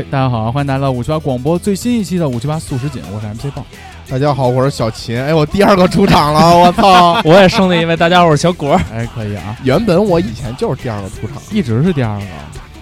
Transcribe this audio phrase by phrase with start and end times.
[0.00, 3.62] 哎，大家好，欢迎来到五七八广播最新一期的五七八素食锦，我是 MC 棒。
[4.08, 5.22] 大家好，我是小秦。
[5.22, 7.20] 哎，我第二个出场了， 我操！
[7.22, 8.80] 我也生了一位，大家好，我是小果。
[8.90, 9.54] 哎，可以啊。
[9.62, 12.24] 原本我以前就是第二个出场，一直是第二个。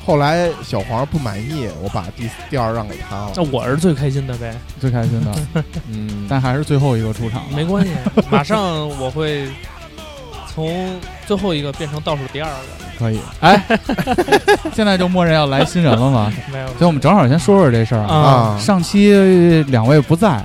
[0.07, 3.33] 后来小黄不满意，我把第第二让给他了。
[3.35, 5.35] 那我是最开心的呗，最开心的。
[5.91, 7.43] 嗯，但还是最后一个出场。
[7.53, 7.91] 没关系，
[8.31, 9.49] 马上我会
[10.59, 12.57] 从最后一个变成倒数第二个。
[12.99, 13.65] 可以， 哎，
[14.75, 16.33] 现在就默认要来新人了吗？
[16.53, 18.59] 没有，所以我们正好先说说这事儿啊。
[18.59, 20.45] 上期两位不在，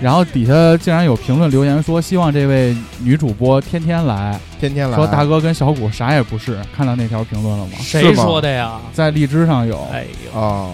[0.00, 4.96] 然后底下竟然有评论留言说希望这位女主播天天来，天天来。
[4.96, 7.72] 说大哥跟小谷啥也不是，看到那条评论了吗？
[7.80, 8.78] 谁说的呀？
[8.92, 9.84] 在荔枝上有。
[9.92, 10.70] 哎呦，啊，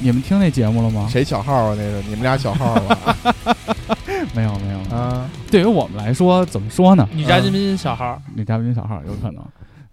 [0.00, 1.06] 你们听那节目了吗？
[1.10, 1.76] 谁小号啊？
[1.76, 3.16] 那个你们俩小号 吧？
[4.34, 5.28] 没有没有啊。
[5.50, 7.08] 对于我们来说，怎么说呢？
[7.12, 9.44] 女嘉宾小号，女嘉宾小号有可能。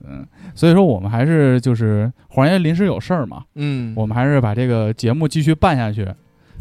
[0.07, 6.07] 嗯，所以说我们还是就是黄爷临时有事儿嘛，嗯，我们还是把这个节目继续办下去，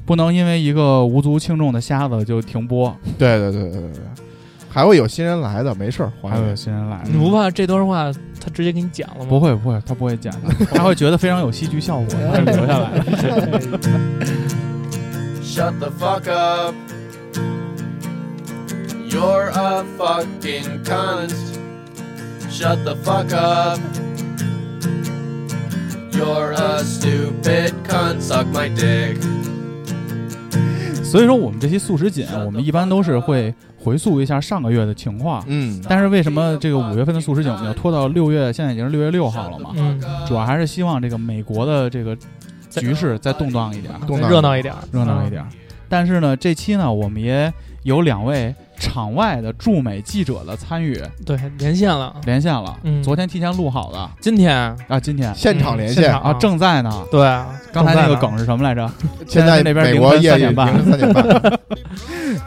[0.05, 2.95] 不能因为一个无足轻重的瞎子就停播。
[3.17, 4.01] 对对对对对对，
[4.79, 7.11] 还会有新人来的，没事儿，还会有新人来的。
[7.11, 9.27] 你不怕这段话他直接给你讲了吗？
[9.29, 10.33] 不会不会，他不会讲，
[10.73, 12.93] 他会觉得非常有戏剧效果， 他留下来。
[15.43, 16.77] Shut the fuck up!
[19.11, 21.35] You're a fucking cunt.
[22.49, 23.81] Shut the fuck up.
[26.13, 28.21] You're a stupid cunt.
[28.21, 29.19] Suck my dick.
[31.03, 35.43] 所以说，我们这些素食锦，我们一般都是会回溯一下上个月的情况。
[35.47, 38.53] 嗯，但是为什么这个五月份的素食锦我们要拖到六月？
[38.53, 39.71] 现在已经是六月六号了嘛？
[39.77, 42.17] 嗯，主要还是希望这个美国的这个
[42.71, 43.93] 局势再动荡一点，
[44.29, 45.45] 热闹一点，热闹一点。
[45.89, 47.53] 但是呢，这期呢，我们也
[47.83, 48.55] 有两位。
[48.79, 52.79] 场外的驻美记者的参与，对，连线了，连线了。
[52.83, 54.57] 嗯，昨天提前录好的，今天
[54.89, 57.05] 啊，今天现场连线啊，正在呢。
[57.11, 57.21] 对，
[57.73, 58.91] 刚才那个梗是什么来着？
[59.27, 61.25] 现在那边美国三点半，三点半。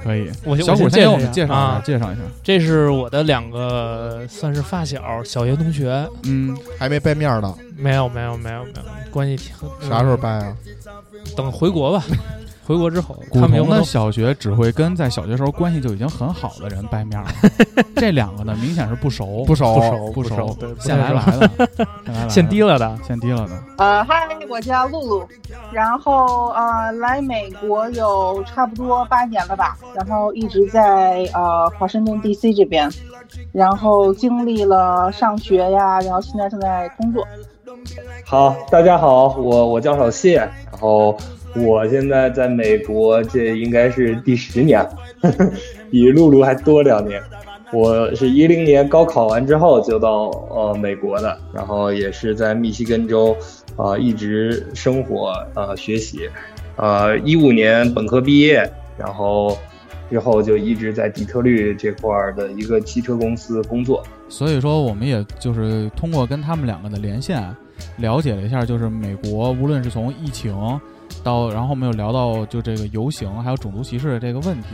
[0.03, 2.22] 可以，我小虎先给我们介绍一下，介绍一下。
[2.44, 6.08] 这是我的两个算是发小，小学同学。
[6.24, 7.53] 嗯，还没掰面呢。
[7.78, 9.90] 没有，没有，没有，没有，关系挺。
[9.90, 10.56] 啥时候掰啊？
[11.36, 12.03] 等回国吧。
[12.71, 17.25] 回国之后，古潼的小学只会跟在小学时候关系就已经很好的人掰面儿，
[17.97, 21.49] 这两个呢，明显是不熟，不熟，不熟，不熟，现来 来的，
[22.29, 23.51] 现低了的，现低了的。
[23.77, 25.27] 呃，嗨，我叫露露，
[25.71, 32.89] 然后呃，来美国有差不多八年了吧，然后一直在呃华盛顿 DC 这边，
[33.51, 37.27] 然后经历了上学呀，然后现在正在工作。
[38.25, 41.17] 好，大家好，我我叫小谢，然后。
[41.56, 44.89] 我现在在美国，这应该是第十年了，
[45.92, 47.21] 比露露还多两年。
[47.74, 53.36] 我是一零年高考完之后就到呃美国的，然后也是在密西根州，
[53.77, 56.30] 啊一直生活呃学习，
[56.75, 59.57] 呃一五年本科毕业，然后
[60.09, 64.03] 之后就一直在底特律这块儿的一个汽车公司工作。
[64.27, 67.42] 所以说，我们也就是通过跟他们两个的连线，
[67.98, 70.53] 了解了一下，就是美国无论是从疫情。
[71.23, 74.69] 到，然后我们又聊到就这个游行还有种族歧视的这个问题，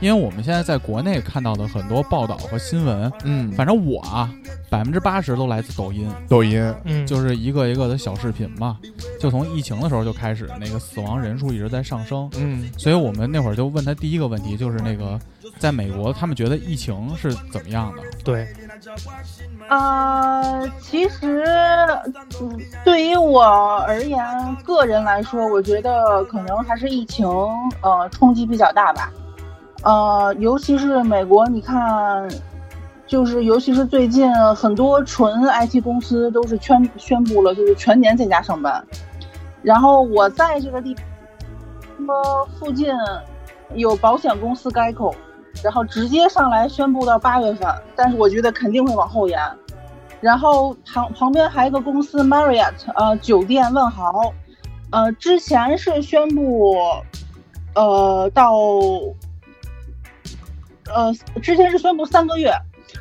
[0.00, 4.30] 因为我们现在在国内看到的很多报道和新闻，嗯，反正我啊，
[4.68, 8.78] 百分之八十都来自抖音，抖音，嗯，就是一个一个的小视频嘛。
[9.18, 15.18] 就从疫情的时候就开始，那个死亡人数一直在上升，嗯，所以我们那会儿就问他第一个问题，就是那个
[15.58, 18.02] 在美国，他们觉得疫情是怎么样的？
[18.22, 18.46] 对，
[19.68, 21.44] 呃，其实，
[22.84, 23.42] 对于我
[23.86, 24.22] 而言，
[24.64, 27.26] 个人来说，我觉得可能还是疫情，
[27.80, 29.10] 呃，冲击比较大吧。
[29.82, 32.28] 呃，尤其是美国，你看，
[33.06, 38.84] 就是尤其是最近很多纯 IT 公司都是宣宣布了，就是全年在家上班。
[39.62, 40.94] 然后我在这个地
[42.06, 42.16] 方
[42.58, 42.92] 附近
[43.74, 45.14] 有保险公司 Geico。
[45.62, 49.38] 然后直接上来宣布到八月份，但是我觉得肯定会往后延。
[50.20, 54.32] 然后旁旁边还有一个公司 Marriott，呃，酒店万豪，
[54.90, 56.74] 呃，之前是宣布，
[57.74, 58.54] 呃，到，
[60.94, 61.12] 呃，
[61.42, 62.50] 之前是宣布三个月，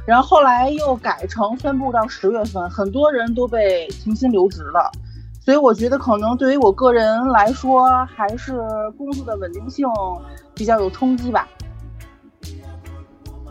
[0.06, 4.92] 然后后来又改成宣布到十月份，很多人都被停薪留职了。
[5.40, 8.60] 所以我觉得可能对于我个人来说，还是
[8.98, 9.88] 工作的稳定性
[10.54, 11.48] 比较有冲击吧。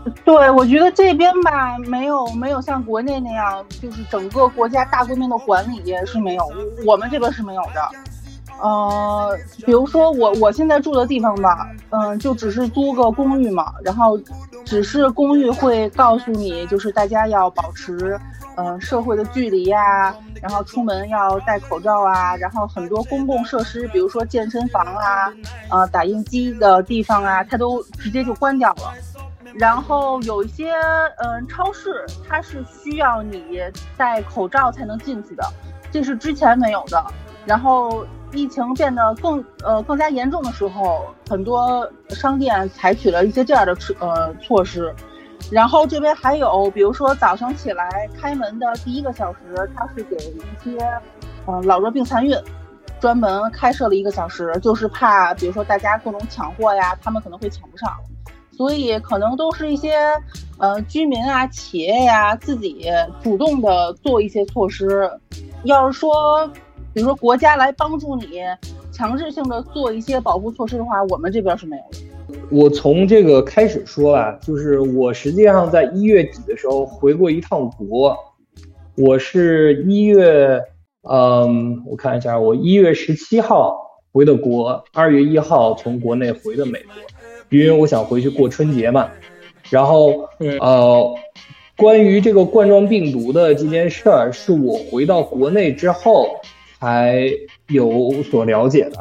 [0.25, 6.45] 对，我觉得这边吧，没有没有像国内那样，就是整个国家大规模的管理是没有，
[6.87, 7.89] 我们这边是没有的。
[8.61, 9.37] 呃，
[9.67, 14.19] 比如说我我现在住的地方吧，嗯，就只是租个公寓嘛，然后
[14.65, 18.19] 只是公寓会告诉你，就是大家要保持
[18.57, 25.33] 嗯社会的距离呀，然后出门要戴口罩啊，然后很多公共设施，比如说健身房啊，
[25.69, 28.95] 呃，打印机的地方啊，它都直接就关掉了。
[29.57, 30.73] 然后有一些
[31.19, 33.63] 嗯超市，它是需要你
[33.97, 35.45] 戴口罩才能进去的，
[35.91, 37.05] 这是之前没有的。
[37.47, 44.95] 然后疫情变得更呃更加严重的时候，很多商店采取了一些这样的呃措施。
[45.53, 50.79] 然后这边还有，比如说早上起来开门的第一个小时，它是给一些
[51.47, 52.35] 嗯老弱病残孕
[52.99, 57.89] 专门开设了一个小时，就是怕比如说大家各种抢货呀，他们可能会抢不上。
[58.57, 59.95] 所以可能都是一些，
[60.59, 62.87] 呃，居民啊、企业呀自己
[63.23, 65.11] 主动的做一些措施。
[65.65, 66.49] 要是说，
[66.93, 68.41] 比如说国家来帮助你，
[68.93, 71.99] 强制性的做一些保护措施的话，我们这边是没有的。
[72.51, 78.17] 我从这个开始说吧，就是我实际上在一月底的时候回过一趟国，
[78.97, 80.61] 我是一月，
[81.11, 83.77] 嗯，我看一下，我一月十七号
[84.13, 86.95] 回的国，二月一号从国内回的美国。
[87.51, 89.09] 因为我想回去过春节嘛，
[89.71, 90.29] 然后
[90.61, 91.15] 呃，
[91.77, 96.29] 关于这个冠状病毒的这件事儿，是我回到国内之后
[96.79, 97.31] 才
[97.69, 98.99] 有所了解的。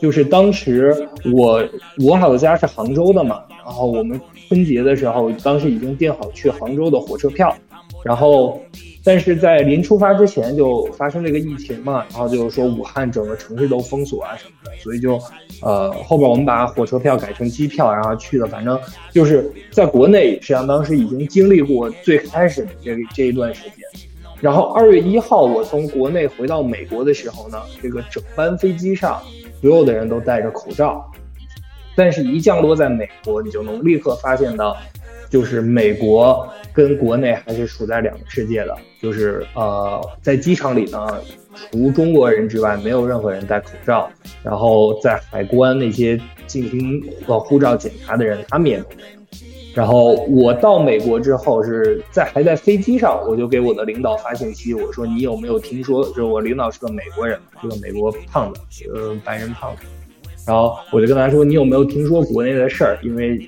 [0.00, 1.66] 就是当时我
[2.04, 7.54] 我老家是杭州的嘛，然后我们春节的时候，当时已经订好去杭州的火车票，
[8.04, 8.60] 然后。
[9.08, 15.16] 但是在临出发之前就发生这个疫情嘛，然后就是说武汉整个城市都封锁啊什么的，所以就，
[15.62, 18.48] 呃，后边我们把火车票改成机票，然后去了。
[18.48, 18.76] 反正
[19.12, 23.78] 就是在国内，实际上当时已经经历过最开始的这这一段时间。
[24.40, 29.22] 然后二月一号我从国内回到美国的时候呢，这个整班飞机上
[29.60, 31.08] 所有的人都戴着口罩，
[31.94, 34.76] 但是一降落在美国，你就能立刻发现到。
[35.28, 41.06] 就是美国跟国内还是处在两个世界的，就是呃，在机场里呢，
[41.72, 44.08] 除中国人之外，没有任何人戴口罩。
[44.42, 49.08] 然后在海关那些进行呃护照检查的人，他们也都没有。
[49.74, 56.04] 然后我到美国之后，是在还在飞机上，我就给我的领导发信息，我说你有没有听说？
[56.08, 58.60] 就是我领导是个美国人，是个美国胖子，
[58.94, 59.82] 呃，白人胖子。
[60.46, 62.98] 然后我就跟他说，你有没有听说国内的事儿？
[63.02, 63.38] 因为。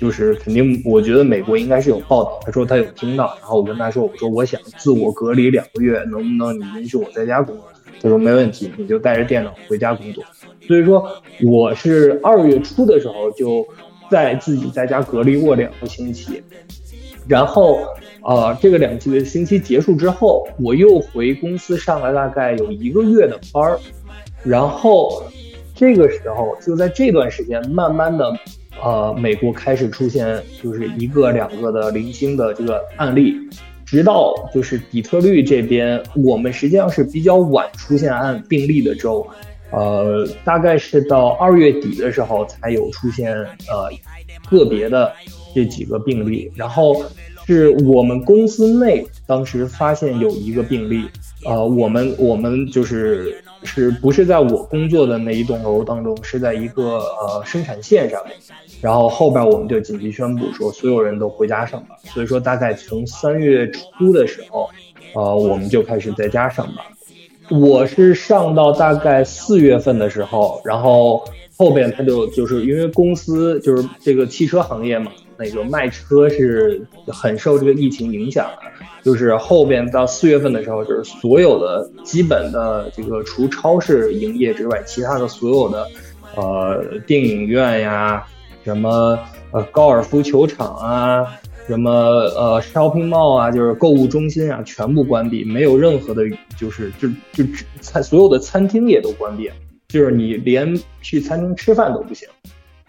[0.00, 2.40] 就是肯定，我觉得美国应该是有报道。
[2.44, 7.64] 他说他有听到，然后我跟他说，我说我想自我隔离两个月，能不能你允许我在家工作？
[8.02, 10.22] 他说没问题，你就带着电脑回家工作。
[10.66, 11.06] 所以说
[11.42, 13.66] 我是二月初的时候就
[14.10, 16.42] 在自己在家隔离过两个星期，
[17.28, 17.78] 然后
[18.22, 23.78] 呃这个两个星期结束之后，我又回公司上了大概有一个月的班儿，
[24.42, 25.22] 然后
[25.74, 28.34] 这个时候就在这段时间慢慢的。
[28.82, 33.34] 呃，美国开始出现就是一个两个的零星的这个案例，
[33.84, 39.26] 直到就是底特律这边，我们实际上是比较晚出现案病例的州，
[39.70, 43.90] 呃，大概是到二月底的时候才有出现呃
[44.50, 45.12] 个别的
[45.54, 47.02] 这几个病例，然后
[47.46, 51.04] 是我们公司内当时发现有一个病例，
[51.44, 58.36] 呃，我们我们就是是不是在我工作的那一栋楼当中，是在一个呃生产线上面，
[58.80, 64.70] 然后后边我们就紧急宣布说所有人都回家上班，所以说大概从三月初的时候，
[65.14, 66.84] 呃，我们就开始在家上班。
[67.50, 71.22] 我是上到大概四月份的时候，然后
[71.58, 78.62] 后边他就就是因为公司就是这个汽车行业嘛，那个卖车是很受这个疫情影响的，
[79.02, 85.86] 就是后边到四月份的时候，就是所有的基本的这个除超市营业之外，其他的所有的
[86.36, 88.26] 呃电影院呀，
[88.64, 89.18] 什么
[89.52, 91.26] 呃高尔夫球场啊。
[91.66, 96.20] 什么呃，shopping mall 啊，就是购物中心啊，全部关闭，没有任何的，
[96.58, 97.42] 就是就就
[97.80, 99.50] 餐所有的餐厅也都关闭，
[99.88, 102.28] 就是你连去餐厅吃饭都不行，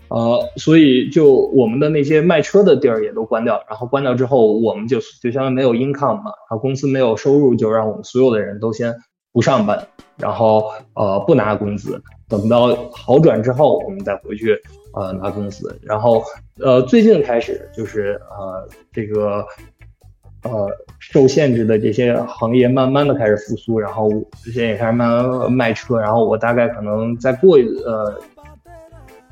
[0.10, 8.96] 呃，所以就我们的那些卖车的地儿也都关掉，然后关掉之后，我们就就相当于没有 income 嘛，然后，公司没有收入，就让我们所有的人都先
[9.32, 14.60] 不上班，然后呃不拿工资，等到好转之后，我们再回去。
[14.98, 16.24] 呃，拿工资，然后
[16.62, 19.46] 呃，最近开始就是呃，这个
[20.44, 20.70] 呃
[21.00, 24.10] 受限制的这些行业慢慢的开始复苏，然后
[24.54, 28.18] 现在也开始慢慢卖车，然后我大概可能再过一呃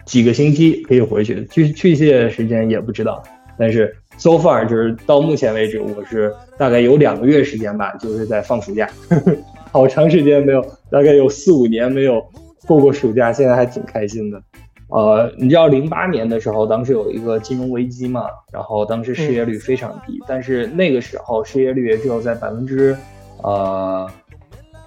[0.05, 3.23] 几个星期可以回去，具确切时间也不知道，
[3.57, 8.89] 但是 so far 就是到目前为止，我是大概有两个月时间吧，就是在放暑假，
[9.71, 12.23] 好长时间没有，大概有四五年没有
[12.67, 14.41] 过过暑假，现在还挺开心的。
[14.89, 22.95] 呃，你知道零八年的时候，当时有一个金融危机嘛，然后当时失业率非常低，但是那个时候失业率也只有在百分之，
[23.41, 24.07] 呃，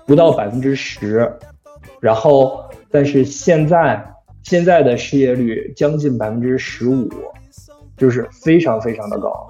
[0.07, 1.29] 不到百分之十，
[1.99, 4.01] 然后但是现在
[4.49, 7.11] 现在的失业率将近百分之十五，
[7.97, 9.49] 就是非常非常的高，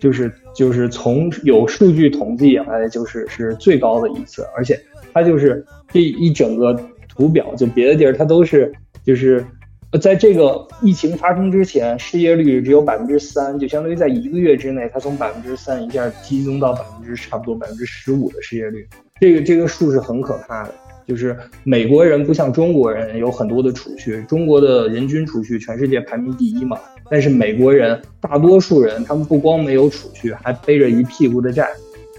[0.00, 4.80] 就是就是从有数据统计以来，就是是最高的一次，而且
[5.12, 5.62] 它就是
[5.92, 6.74] 这一整个
[7.10, 8.72] 图表，就别的地儿它都是
[9.04, 9.44] 就是。
[10.02, 18.86] 在这个疫情发生之前，失业率只有百分之三，就相当于在一个月之内，它从百分之三一下激增到百分之差不多百分之十五的失业率。
[19.18, 20.74] 这个这个数是很可怕的。
[21.08, 21.34] 就是
[21.64, 26.78] 美国人不像中国人有很多的储蓄，中国的人均储蓄全世界排名第一嘛。
[27.10, 31.70] 但是美国人大多数人，他们不光没有储蓄，还背着一屁股的债。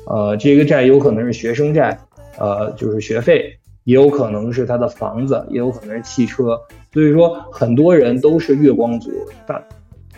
[0.08, 1.96] 呃，这个债有可能是学生债，
[2.39, 3.55] 呃，就是学费。
[3.86, 6.60] 也有可能是他的房子，也有可能是汽车，
[6.93, 9.12] 所以说很多人都是月光族，
[9.48, 9.63] 但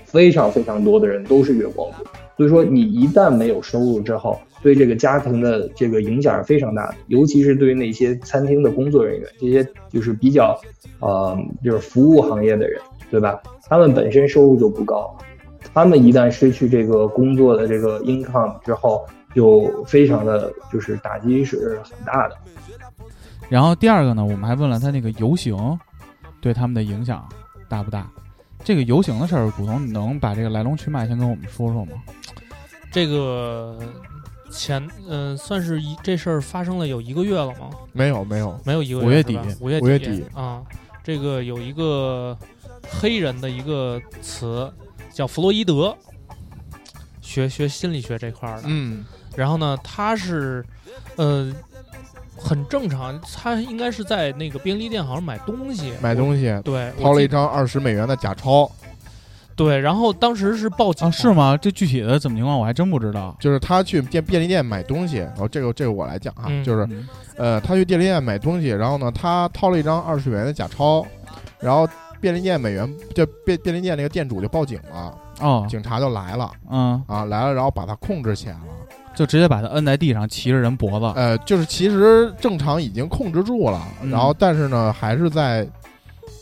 [0.04, 2.04] 非常非常多的人都是月光族。
[2.36, 10.60] 所以说你一旦没有收入之后，对这个家庭的这个影响是非常大的，尤其是对于那些餐厅的工作人员，这些就是比较，
[11.00, 13.42] 呃，就是服务行业的人，对吧？
[13.68, 15.18] 他们本身收入就不高，
[15.74, 22.36] 他们一旦失去这个工作的这个 income 之后，就非常的就是打击是很大的。
[23.50, 25.58] 然后第二个呢，我们还问了他那个游行
[26.40, 27.28] 对他们的影响
[27.68, 28.10] 大不大？
[28.64, 31.94] 这个游行的事儿，古潼，你能把这个来龙去脉先跟我们说说吗？
[32.92, 33.80] 这个
[34.52, 37.70] 前嗯，算是一这事儿发生了有一个月了吗？
[37.94, 39.06] 没有，没有，没有一个月。
[39.06, 40.62] 五月底，五月五月底啊，
[41.04, 42.38] 这个有一个
[42.90, 44.72] 黑人的一个词
[45.12, 45.96] 叫弗洛伊德，
[47.22, 48.64] 学学心理学这块儿的。
[48.66, 49.04] 嗯，
[49.36, 50.64] 然后呢，他是
[51.16, 51.52] 呃。
[52.44, 58.72] 很正常，他应该是在那个便利店好像买东西，买东西，对，掏了一张二十美元的假钞，
[59.64, 61.56] 对，然后当时是报警，是吗？
[61.56, 63.36] 这具体的怎么情况我还真不知道。
[63.40, 66.88] 就是他去便便利店买东西，然后这个这个我来讲啊，就是，
[67.38, 71.06] 呃，他去便利店买东西，然后呢，他掏了一张二十元的假钞，
[71.60, 71.88] 然后
[72.20, 78.62] 便利店美元就便便利店那个店主就报警了，哦，警察就来了，嗯啊来了，然后把他控制起来了。
[79.14, 81.06] 就直接把他摁在地上，骑着人脖子。
[81.18, 85.68] 呃，就是其实正常已经控制住了，然后但是呢，还是在，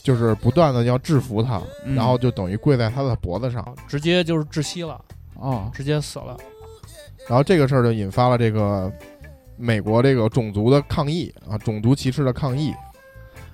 [0.10, 1.62] 就是不断的要制服他，
[1.96, 5.00] 然后就等于跪在他的脖子上，直接就是窒息了，
[5.36, 6.36] 哦，直接死了。
[7.28, 8.92] 然后这个事儿就引发了这个
[9.56, 12.74] 美国这个种族的抗议啊，种族歧视的抗议。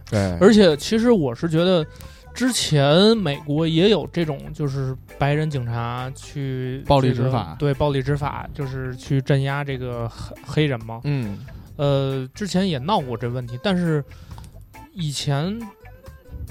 [0.09, 1.85] 对，而且其实我是觉得。
[2.33, 10.99] 之前美国也有这种，就是白人警察去暴力执法，对暴力执法，就是去镇压这个黑黑人嘛。
[11.05, 11.39] 嗯，
[11.77, 14.03] 呃，之前也闹过这问题，但是
[14.91, 15.57] 以前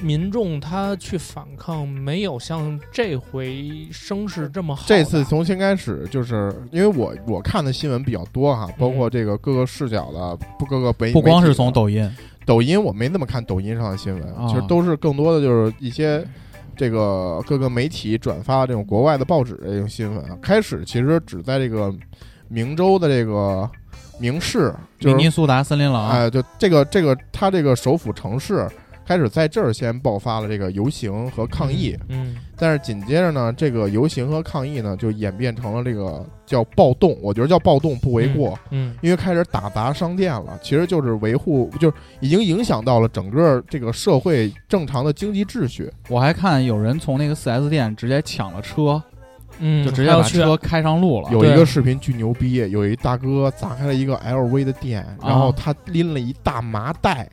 [0.01, 4.85] 民众他去反抗，没有像这回声势这么好。
[4.87, 12.11] 这次从先开始，就是因为我我看的新闻比较多哈，包括这个各个视角的，不各个北不光是从抖音。
[12.45, 16.27] 抖音我没那么看抖音上的新闻，其实都是更多的就是一些
[16.77, 20.37] 这个各个媒体转发这种国外的报纸这种新闻啊。
[20.43, 21.95] 开始其实只在这个
[22.49, 23.71] 明州的这个
[24.19, 28.69] 明市，就是尼苏达森林狼，哎，就这个这个他这个首府城市。
[29.06, 45.92] 开始在这儿先爆发了这个游行和抗议，嗯，但是紧接着呢，这个游行和抗议呢就演变成了这个叫暴动，我觉得叫暴动不为过，嗯，因为开始打砸商店了，其实就是维护，就是已经影响到了整个这个社会正常的经济秩序。
[46.08, 49.02] 我还看有人从那个四 S 店直接抢了车，
[49.58, 51.28] 嗯，就直接把车开上路了。
[51.30, 57.28] 有一个视频巨牛逼，有一大哥砸开了一个 LV 的店，然后他拎了一大麻袋。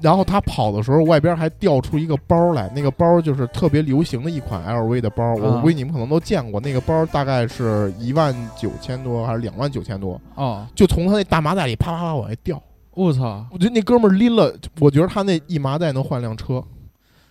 [0.00, 6.60] 然后他跑的时候，外边还掉出一个包来，那个包就是特别流行的一款 LV 的包，我估计你们可能都见过。
[6.60, 10.20] 那个包大概是一万九千多还是两万九千多？
[10.36, 12.62] 啊，就从他那大麻袋里啪啪啪往外掉。
[12.92, 13.44] 我操！
[13.50, 16.62] 我觉得那哥们儿拎了，我觉得他那一麻袋能换辆车。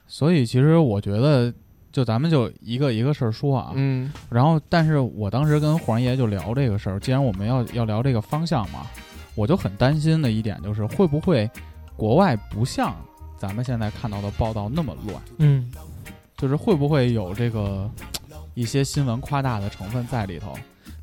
[0.06, 1.54] 所以其实我觉得，
[1.92, 3.72] 就咱们就一个一个事儿说啊。
[3.76, 4.12] 嗯。
[4.30, 8.82] 然后，但是我当时跟黄爷就聊这个事儿，既然我们要要聊这个方向嘛，
[9.36, 11.50] 我就很担心的一点就是会不会。
[12.00, 12.96] 国外不像
[13.38, 15.70] 咱们现在看到的报道那么乱，嗯，
[16.38, 17.92] 就是会不会有这个
[18.54, 20.54] 一些新闻夸大的成分在里头？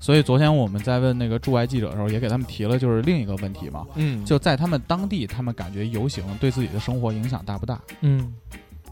[0.00, 7.78] 所以昨天我们在问那个驻外记者的时候，也给他们提了就是另一个问题嘛，嗯，就在他们当地，他们感觉游行对自己的生活影响大不大？
[8.00, 8.32] 嗯，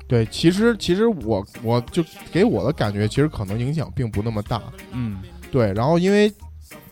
[0.06, 6.30] 对，其实其实我我就给我的感觉，其实可能影响并不那么大，嗯，对，然后因为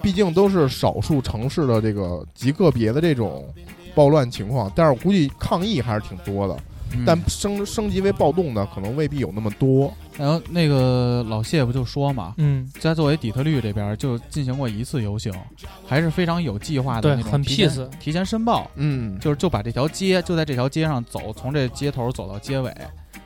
[0.00, 3.52] 毕竟都是少数城市的这个极个别的这种。
[3.94, 6.56] 暴乱情况，但是我估计抗议还是挺多的，
[7.06, 9.92] 但升升级为暴动的可能未必有那么多。
[10.18, 15.32] 然后那个老谢不就说嘛，嗯，在作为底特律这边就进行过一次游行，
[15.86, 22.70] 还是非常有计划的那种，很 peace，提前申报，嗯，就是就把这条街就在这条街上走，从这街头走到街尾。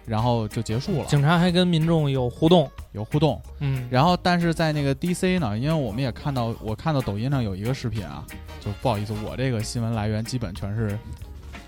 [0.06, 1.04] 然后就结束了。
[1.06, 3.40] 警察还跟民众有互动，有互动。
[3.60, 8.24] 嗯，然后但是在那个 DC 呢，因为我们也看到，我看到抖音上有一个视频啊，
[8.60, 10.98] 就不好意思，我这个新闻来源基本全是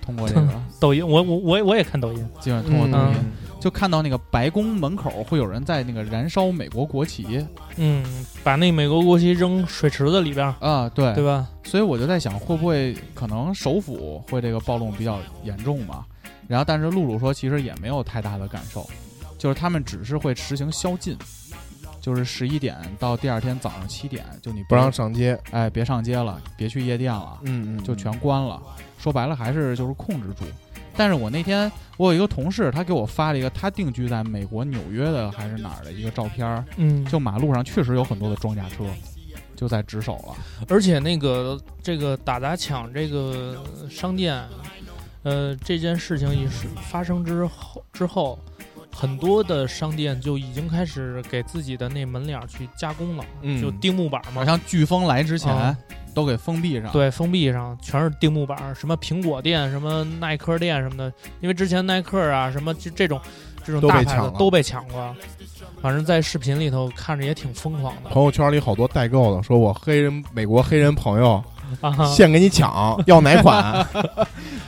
[0.00, 0.48] 通过这个
[0.80, 1.06] 抖音。
[1.06, 3.14] 我我我我也看抖音，基本通过抖音，
[3.60, 7.44] 就看到那个白宫门口会有人在那个燃烧美国国旗，
[7.76, 8.04] 嗯，
[8.44, 11.48] 把那美国国旗扔水池子里边啊，对对吧？
[11.64, 16.04] 所以我就在想，会不会可能首府会这个暴动比较严重嘛？
[16.48, 18.88] 然后，但是露露说，其实也没有太大的感受，
[19.36, 21.16] 就是他们只是会实行宵禁，
[22.00, 28.60] 就是十一点到第二天早上七点，就你不让上街，哎，别上街了，别去夜店了，嗯嗯，就全关了。
[28.96, 30.46] 说白了，还是就是控制住。
[30.96, 38.84] 但是我那天我有一个同事，他给我发了一个他定居在美国纽约的还是哪儿的一个照片嗯，就马路上确实有很多的装甲车，
[39.54, 40.34] 就在值守了，
[40.68, 44.42] 而且那个这个打砸抢这个商店。
[45.28, 48.38] 呃，这件事情一是发生之后之后，
[48.90, 54.32] 很多的商店就已经开始给自己的那门脸去加工了，嗯，就钉木板嘛。
[54.36, 55.76] 好像飓风来之前
[56.14, 61.12] 都给封闭上，对，封闭上全是钉木板，什么苹果店、什么耐克店什么的，
[61.42, 63.20] 因为之前耐克啊什么就这种
[63.62, 65.14] 这种大牌子都被抢过。
[65.82, 68.08] 反正，在视频里头看着也挺疯狂的。
[68.08, 71.44] 朋友圈里好多代购的，说我黑人美国黑人朋友。
[71.80, 72.04] 啊！
[72.06, 73.86] 现给你抢， 要哪款？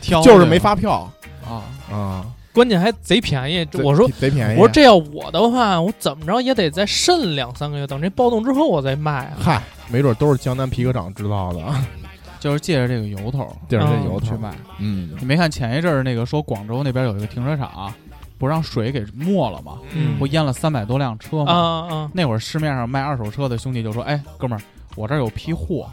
[0.01, 1.11] 挑就是没发票
[1.47, 2.27] 啊啊！
[2.53, 3.67] 关键还贼便宜。
[3.83, 4.59] 我说贼便宜。
[4.59, 9.33] 我说这要我的话，我怎么着也得再慎两三个月，等这暴动之后我再卖。
[9.39, 11.61] 嗨，没准都是江南皮革厂制造的，
[12.41, 14.53] 就是借着这个由头，借着这由头去卖。
[14.79, 17.93] 嗯，你没看前一阵儿那个说广州那边有一个停车场，
[18.37, 19.79] 不让水给没了吗？
[19.93, 21.53] 嗯，不淹了三百多辆车吗？
[21.53, 22.11] 啊啊！
[22.13, 24.63] 那会儿市面上卖二手车的兄弟就说：“哎，哥们儿，
[24.97, 25.89] 我这儿有批货。”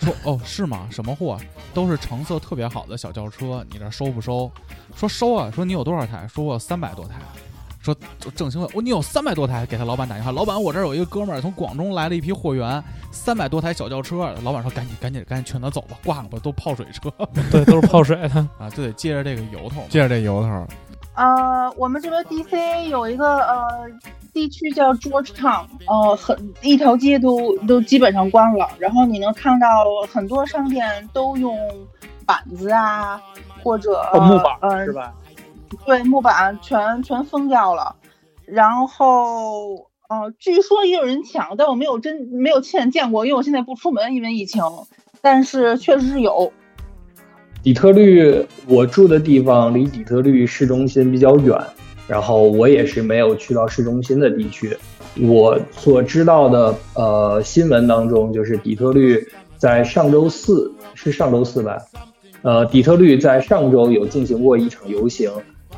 [0.00, 0.86] 说哦是吗？
[0.90, 1.38] 什么货？
[1.74, 4.50] 都是成色特别好的小轿车，你这收不收？
[4.94, 5.50] 说收啊！
[5.54, 6.26] 说你有多少台？
[6.26, 7.14] 说我有三百多台。
[7.80, 7.96] 说
[8.34, 9.64] 正兴奋，我你有三百多台？
[9.64, 12.82] 给他老板打电话，老板，我这儿有一个哥们儿从广东来了一批货源，
[13.12, 14.34] 三百多台小轿车。
[14.42, 17.12] 老板说赶紧赶紧赶紧劝他走吧，挂了吧，都泡水车。
[17.50, 20.66] 对，都是泡水的啊，就得借着这个由头，借着这由头。
[21.16, 23.66] 呃，我们这边 DC 有一个呃。
[24.36, 29.66] 地区叫 Georgetown，呃，很一条街都都基本上关了，然后你能看到
[30.12, 31.58] 很多商店都用
[32.26, 33.18] 板子啊，
[33.64, 35.14] 或者木板是吧？
[35.86, 37.96] 对，木板全全封掉了。
[38.44, 44.62] 然后，呃，据说也有人抢，但我没有真没有亲眼见过，因为我现在不出门，因为疫情。
[45.22, 46.52] 但是确实是有。
[47.66, 48.32] 底特律，
[48.68, 51.58] 我住的地方离底特律市中心比较远。
[52.06, 54.76] 然后我也是没有去到市中心的地区，
[55.20, 59.20] 我所知道的呃新闻当中，就是底特律
[59.56, 61.76] 在上周四是上周四吧，
[62.42, 65.28] 呃，底特律在上周有进行过一场游行，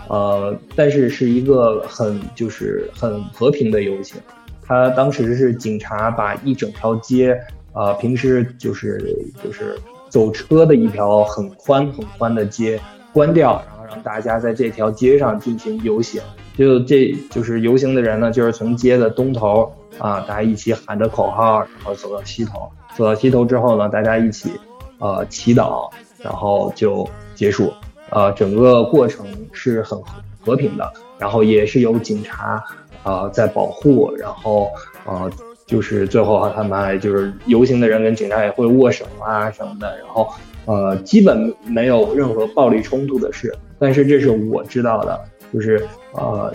[0.08, 4.20] 呃，但是是一个很就是很和平的游行。
[4.62, 7.34] 他当时是警察把一整条街，
[7.72, 9.74] 呃，平时就是就是
[10.08, 12.80] 走车的一条很宽很宽的街
[13.12, 16.20] 关掉，然后让大家在这条街上进行游行。
[16.56, 22.68] 就这就是游行的人呢，就是从街的东头啊，大家一起喊着口号，然后走到西头。
[22.96, 24.52] 走到西头之后呢，大家一起
[24.98, 27.72] 呃祈祷，然后就结束。
[28.10, 29.98] 呃，整个过程是很
[30.44, 32.64] 和平的，然后也是有警察。
[33.04, 34.68] 啊，在保护，然后
[35.06, 35.30] 呃，
[35.68, 40.28] 就是最后他们还就是游行的人跟警察也会握手啊什么的，然后
[40.64, 43.54] 呃，基本没有任何暴力冲突的事。
[43.78, 45.20] 但是这是我知道的，
[45.54, 46.52] 就是呃，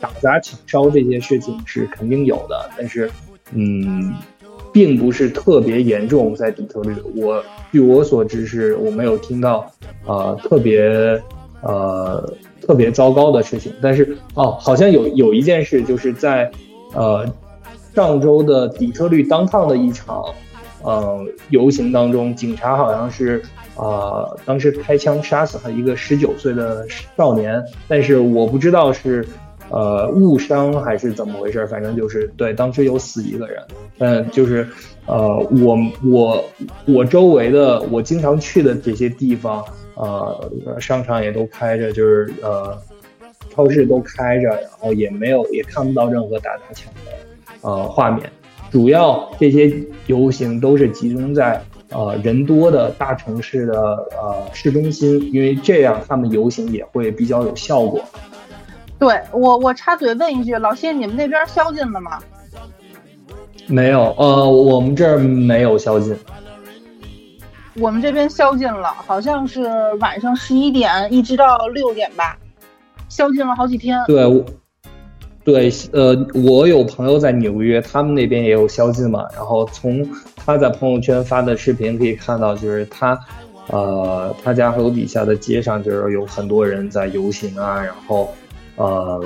[0.00, 3.08] 打砸抢烧这些事情是肯定有的，但是
[3.52, 4.12] 嗯，
[4.72, 6.34] 并不是特别严重。
[6.34, 9.70] 在底特律，我据我所知是我没有听到
[10.06, 11.22] 呃特别
[11.60, 12.34] 呃。
[12.60, 16.50] 特别糟糕的事情，但是哦，好像有有一件事，就是在，
[16.92, 17.24] 呃，
[17.98, 20.22] 上周的底特律当趟的一场，
[20.84, 21.18] 呃，
[21.50, 23.42] 游行当中，警察好像是
[23.74, 29.26] 啊，当时开枪杀死了一个十九岁的少年，但是我不知道是
[29.68, 33.60] 呃误伤还是怎么回事，反正就是对，当时有死一个人，
[33.98, 34.64] 嗯，就是
[35.06, 36.44] 呃，我我
[36.86, 39.64] 我周围的我经常去的这些地方。
[39.96, 42.78] 呃，商场也都开着，就是呃，
[43.50, 47.10] 超市都开着，然后也没有，也看不到任何打砸抢的
[47.62, 48.30] 呃画面。
[48.70, 49.72] 主要这些
[50.06, 53.74] 游行都是集中在呃人多的大城市的
[54.12, 58.04] 呃市中心，因为这样他们游行也会比较有效果。
[58.98, 62.18] 对我，我插嘴问一句，老谢，你们那边宵禁了吗？
[63.66, 66.16] 没有，呃，我们这儿没有宵禁。
[67.80, 69.62] 我们这边宵禁了，好像是
[70.00, 72.36] 晚上十一点一直到六点吧，
[73.08, 74.02] 宵禁了好几天。
[74.06, 74.26] 对，
[75.48, 79.26] 对，呃，我有朋友在纽约，他们那边也有宵禁嘛。
[79.34, 80.06] 然后从
[80.36, 83.18] 他在朋友圈发的视频可以看到，就是他，
[83.68, 87.82] 呃，他家楼底下的街上就是有很多人在游行啊。
[87.82, 88.28] 然后，
[88.76, 89.24] 呃，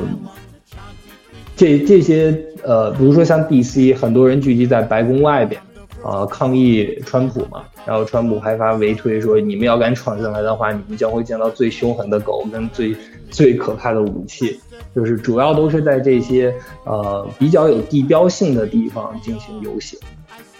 [1.57, 2.33] 这这些
[2.63, 5.61] 呃，比如说像 DC，很多人聚集在白宫外边。
[6.05, 12.93] 啊，抗议川普嘛，然后川普还发微推说，你们要敢闯进来的话，你们将会见到最凶狠的狗跟最
[13.33, 14.61] 最可怕的武器，
[14.95, 19.99] 就是主要都是在这些呃比较有地标性的地方进行游行。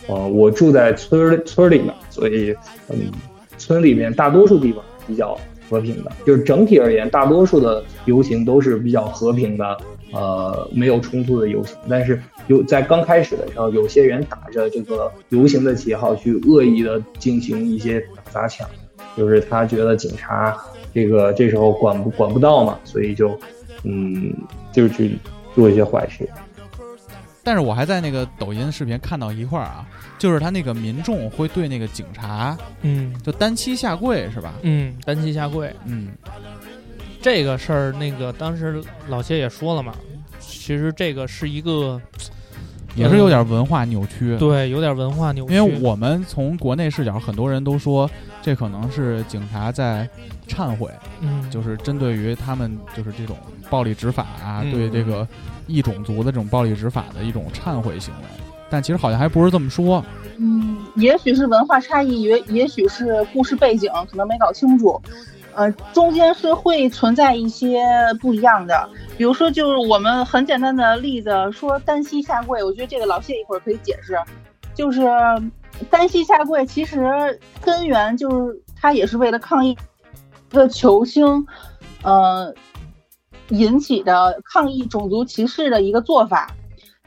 [0.09, 2.53] 呃，我住在村村里面，所以
[2.89, 3.13] 嗯，
[3.57, 5.39] 村里面大多数地方比较
[5.71, 9.79] 和平的，就是整体而言，大多数的游行都是比较和平的。
[10.15, 18.69] 呃，没有冲突的游行，但是有在刚开始的时候，有些人打着这个游行的旗号去恶意的进行一些打砸抢，
[19.17, 20.55] 就是他觉得警察
[20.95, 23.39] 这个这时候管不管不到嘛，所以就
[23.85, 24.33] 嗯，
[24.73, 25.19] 就去
[25.55, 26.29] 做一些坏事。
[27.45, 29.85] 但是我还在那个抖音视频看到一块儿啊，
[30.19, 34.55] 就是他那个民众会对那个警察，嗯，就单膝下跪是吧？
[34.63, 36.09] 嗯，单膝下跪，嗯。
[37.21, 39.95] 这个事儿，那个当时老谢也说了嘛，
[40.41, 42.01] 其实这个是一个，
[42.97, 45.55] 也是有点文化扭曲，对，有点文化扭曲。
[45.55, 48.11] 因为我们从国内视角，很多人都说
[48.43, 50.07] 这可能是警察在
[50.49, 53.37] 忏悔，嗯，就是针对于他们就是这种
[53.71, 55.27] 暴力执法啊，对这个
[55.67, 58.27] 异种族的这种暴力执法的一种忏悔行为。
[58.69, 60.05] 但其实好像还不是这么说，
[60.39, 65.01] 嗯，也许是文化差异，也也许是故事背景可能没搞清楚。
[65.55, 67.85] 呃，中间是会存在一些
[68.19, 74.19] 不一样的，比如说，就是我们很简单的例子，说单膝下跪，我觉得这个老谢一会儿可以解释，
[74.75, 75.01] 就是
[75.91, 79.77] 单膝下跪，其实根源就是他也是为了抗议
[80.51, 81.47] 一个球星，
[82.03, 82.55] 呃，
[83.49, 86.55] 引起的抗议种族歧视的一个做法，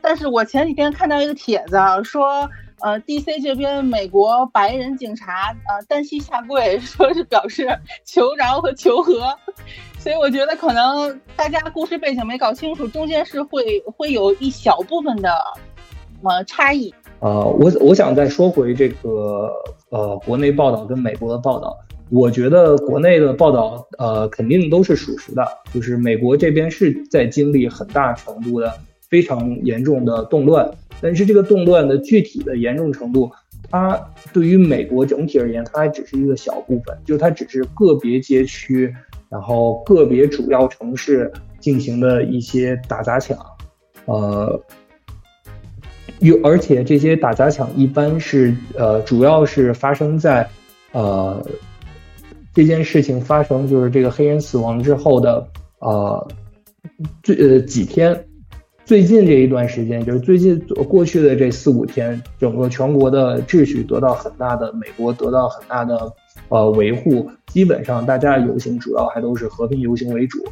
[0.02, 2.50] 但是我前几天看到一个帖子说。
[2.82, 3.40] 呃，D.C.
[3.40, 7.66] 这边美国白人警察呃单膝下跪， 说是表示
[8.04, 9.34] 求饶和求和，
[9.98, 15.34] 所以我觉得可能大家故事背景没搞清楚，中间是会会有一小部分的
[16.22, 16.94] 呃差异。
[17.20, 19.52] 呃，我我想再说回这个
[19.90, 21.78] 呃国内报道跟美国的报道，
[22.10, 28.72] 我觉得国内的报道呃肯定都是属实的，就是美国这边是在经历很大程度的
[29.10, 30.70] 非常严重的动乱。
[31.02, 33.30] 但是这个动乱的具体的严重程度，
[33.70, 34.00] 它
[34.32, 38.94] 对于美国整体而言，它还只是一个小部分，就是它只是个别街区，
[39.30, 43.38] 然后个别主要城市进行的一些打砸抢，
[44.06, 44.60] 呃，
[46.20, 50.48] 有而且这些打砸抢一般是呃主要是发生在
[50.92, 51.46] 呃
[52.54, 55.46] 这件事情发生就是这个黑人死亡之后的
[55.80, 56.28] 呃，
[57.22, 58.26] 最呃几天，
[58.86, 66.12] 最近这一段时间，就是最近过去的这四五天，整个全国的秩序得到很大的，美国得到很大的
[66.48, 70.44] 呃维护，基本上大家游行主要还都是和平游行为主，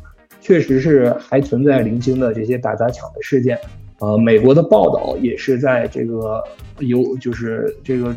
[0.42, 3.58] 确实是还存在零星的这些打砸抢的事件。
[4.00, 6.44] 呃，美国的报道也是在这个
[6.80, 8.16] 有就是这个。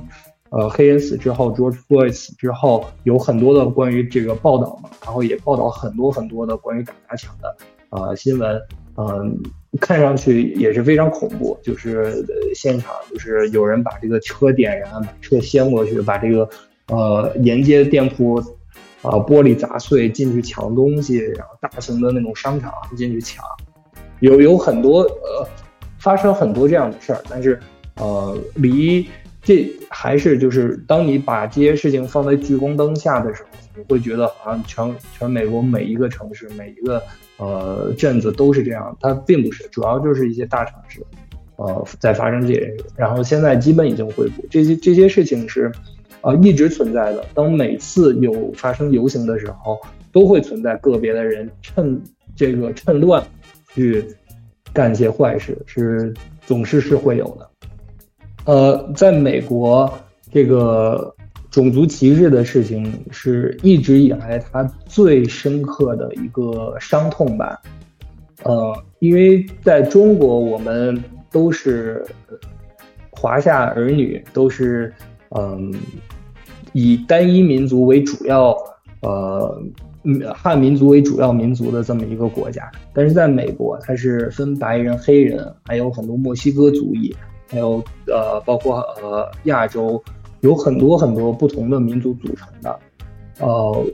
[0.50, 7.56] 呃，黑人死之后，George Floyd 死之后，有很多的关于这个报道嘛，然后也报道很多很多的关于打砸抢的
[7.90, 8.56] 呃新闻，
[8.96, 9.36] 嗯，
[9.80, 16.48] 看上去也是非常恐怖，就是现场就是有人把这个车点燃，把车掀过去，把这个
[16.86, 18.36] 呃沿街店铺
[19.02, 23.44] 啊玻璃砸碎，进去抢东西，然后大型的那种商场进去抢，
[24.20, 25.46] 有有很多呃
[26.06, 27.58] 发生很多这样的事儿，但是
[27.96, 29.04] 呃离。
[29.42, 37.00] 这还是就是，当你把这些事情放在聚光灯下的时候，你会觉得好像全全美国每一个城市、每一个
[37.36, 38.96] 呃镇子都是这样。
[39.00, 41.00] 它并不是，主要就是一些大城市，
[41.58, 42.76] 呃，在发生这些事。
[42.96, 44.44] 然后现在基本已经恢复。
[44.50, 45.70] 这些这些事情是，
[46.22, 47.24] 呃，一直存在的。
[47.32, 49.78] 当每次有发生游行的时候，
[50.10, 52.02] 都会存在个别的人趁
[52.34, 53.24] 这个趁乱
[53.72, 54.04] 去
[54.76, 56.12] 干一些坏事，是
[56.44, 57.50] 总是是会有的。
[58.44, 59.90] 呃，在美国，
[60.30, 61.14] 这个
[61.50, 67.58] 种族歧视的事情是一直以来他最深刻的一个伤痛吧。
[68.42, 72.04] 呃，因为在中国，我们都是
[73.10, 74.92] 华夏儿女，都是
[75.30, 75.72] 嗯
[76.74, 78.54] 以单一民族为主要，
[79.00, 79.58] 呃
[80.34, 82.70] 汉民族为主要民族的这么一个国家。
[82.92, 87.14] 但是在美国，它是分白人、黑人，还有很多墨西哥族裔。
[87.48, 90.02] 还有呃，包括呃，亚洲
[90.40, 92.76] 有很多很多不同的民族组成的，
[93.38, 93.86] 呃，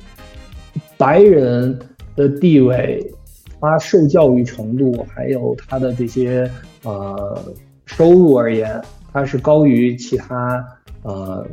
[0.97, 1.79] 白人
[2.17, 2.99] 的地位，
[3.61, 6.51] 他受教育程度，还有他的这些
[6.83, 7.39] 呃
[7.85, 8.81] 收入而言，
[9.13, 10.67] 他是高于其他
[11.03, 11.47] 呃，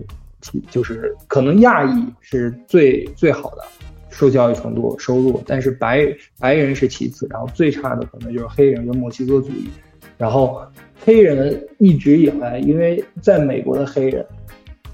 [0.69, 3.63] 就是可能亚裔是最最好的
[4.09, 6.05] 受教育程度收入，但是白
[6.39, 9.69] 白人是其次，然后最差的可能就是黑人跟墨西哥族裔，
[10.17, 10.61] 然后。
[11.01, 14.23] 黑人一直以来，因为在美国的黑人，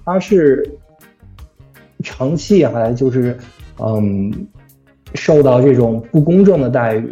[0.06, 0.64] 他是
[2.04, 3.36] 长期以来就是
[3.80, 4.32] 嗯
[5.16, 7.10] 受到这种不公正的待遇，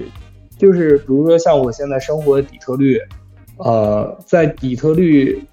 [0.59, 2.99] 就是比如说像我现在生活的底特律，
[3.57, 5.43] 呃，在底特律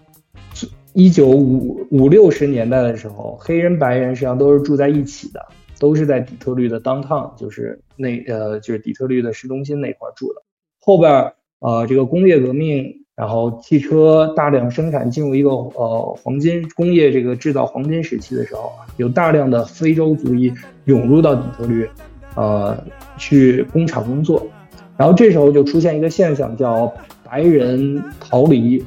[0.93, 5.41] 一九五五六十年代的时候，黑人白人实际上都是住在一起的，
[5.81, 10.43] 都是在底特律的 downtown，就是那呃就是底特律的市中心那块住的。
[10.79, 12.99] 后边呃这个工业革命。
[13.17, 20.51] 然后汽车大量生产进入一个呃黄金工业这个制造黄金时期的时候，有大量的非洲族裔
[20.87, 21.87] 涌入到底特律，
[22.35, 22.83] 呃，
[23.19, 24.47] 去工厂工作。
[24.97, 26.91] 然后这时候就出现一个现象，叫
[27.23, 28.83] 白人逃离，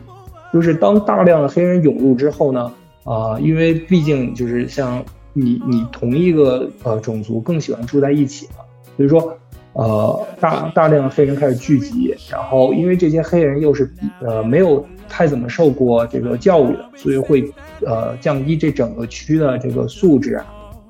[0.51, 8.63] 就是当大量的黑人涌入之后呢，啊，因为毕竟就是像你你同一个呃种族更喜欢住在一起嘛，
[8.95, 9.37] 所以说。
[9.75, 13.91] 呃，大大量的黑人开始聚集，然后因为这些黑人又是
[14.21, 17.51] 呃没有太怎么受过这个教育的，所以会
[17.83, 20.45] 呃降低这整个区的这个素质啊，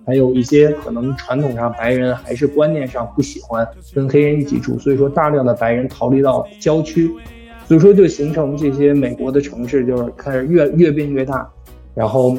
[0.06, 7.10] 还有一些可能传统上白人还是观念上不喜欢跟黑人一起住，所以说大量的白人逃离到郊区，
[7.65, 11.49] 所以说就形成这些美国的城市就是开始越越变越大，
[11.95, 12.38] 然后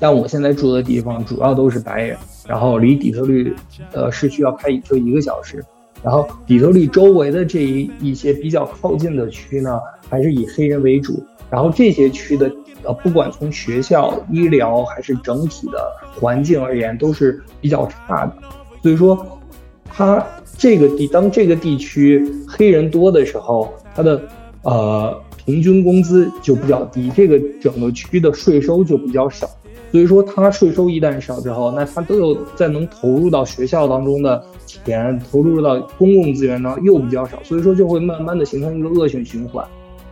[0.00, 2.16] 像我现在住的地方主要都是白人。
[2.46, 3.54] 然后离底特律，
[3.92, 5.64] 呃，市区要开车一个小时。
[6.02, 9.80] 然后底特律周围的这一一些比较靠近的区呢，
[10.10, 11.24] 还是以黑人为主。
[11.48, 12.52] 然后这些区的，
[12.82, 15.78] 呃，不管从学校、医疗还是整体的
[16.14, 18.32] 环境而言，都是比较差的。
[18.82, 19.26] 所以说，
[19.86, 20.22] 它
[20.58, 24.20] 这个地当这个地区黑人多的时候，它的
[24.64, 29.48] 呃平均工资就比较低，这个整个区的税收就比较少。
[29.94, 39.64] 所以说，他税收一旦少之后，那他都有在能投入到学校当中的钱，投入到公共资源呢又比较少，所以说就会慢慢的形成一个恶性循环，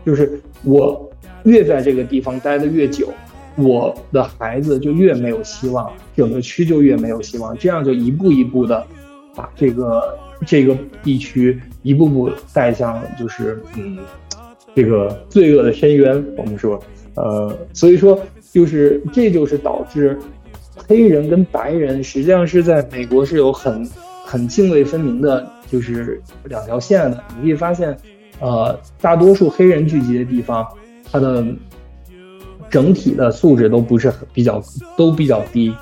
[0.06, 1.10] 就是我
[1.42, 3.08] 越在这个地方待的越久，
[3.56, 8.86] 我的孩子就越没有希望，整个区就越没有希望，这样就一步一步的
[9.34, 10.16] 把这个
[10.46, 13.98] 这个地区一步步带向就是嗯
[14.76, 16.24] 这个罪恶的深渊。
[16.36, 16.80] 我们说，
[17.16, 18.16] 呃，所以说。
[18.52, 20.18] 就是，这就是导致
[20.86, 23.88] 黑人跟白人实际上是在美国是有很
[24.26, 27.24] 很泾渭分明的，就是两条线的。
[27.36, 27.96] 你可以发现，
[28.40, 30.66] 呃，大多数黑人聚集的地方，
[31.10, 31.42] 它的
[32.68, 34.62] 整体的素质都不是很比较
[34.96, 35.74] 都比较低。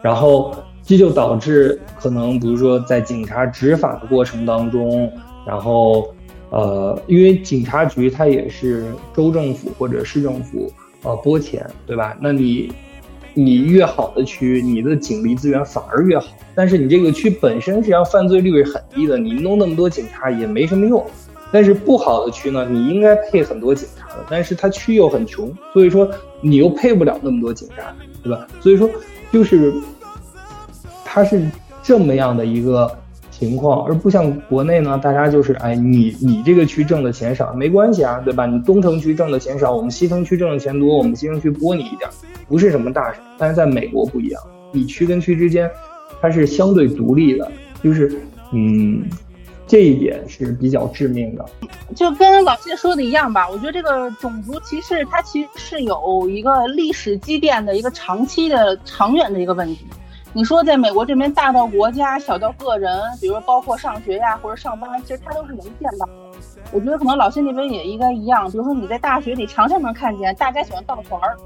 [0.00, 5.10] 然后，这就导致可能比如说在警察执法的过程当中，
[5.46, 6.08] 然后
[6.50, 10.72] 呃，因为警察局它也是州政府或者市政府
[11.04, 12.16] 呃拨钱，对吧？
[12.20, 12.72] 那你
[13.34, 16.26] 你越好的区，你的警力资源反而越好。
[16.56, 21.04] 但是你这个区本身实际上犯罪率是很低的，你弄那么多警察也没什么用。
[21.52, 28.46] 但是不好的区呢，你应该配很多警察的，但是它区又很穷，所以说你又配不了那么多警察，对吧？
[28.60, 28.90] 所以说
[29.32, 29.72] 就是
[31.04, 31.48] 它是
[31.82, 32.90] 这么样的一个
[33.44, 38.46] 情况，而不像国内呢，大家就是哎，你你这个区挣的钱少没关系啊，对吧？
[38.46, 42.08] 你东城区挣的钱少，我们西城区挣的钱多，我们西城区拨你一点，
[42.48, 43.20] 不是什么大事。
[43.36, 45.70] 但是在美国不一样，你区跟区之间。
[46.20, 47.52] 它是相对独立的，
[47.82, 48.18] 就是
[48.52, 49.04] 嗯，
[49.66, 51.44] 这一点是比较致命的。
[51.94, 59.84] 就跟老谢说的一样吧，我觉得这个种族歧视它其实是有一个历史积淀的一个长期的、长远的一个问题。
[60.36, 66.12] 你说在美国这边，大到国家，小到个人，比如说包括上学呀或者上班，其实它都是能见到的。
[66.72, 71.36] 我觉得可能老谢那边也应该一样，比如说你在大学里常常能看见大家喜欢抱团儿。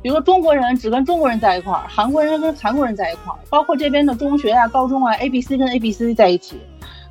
[0.00, 6.60] 比如说中国人只跟中国人在一块儿，韩国人跟韩国人在一块儿，包括这边的中学啊、高中啊，A B C 跟 A B C 在一起，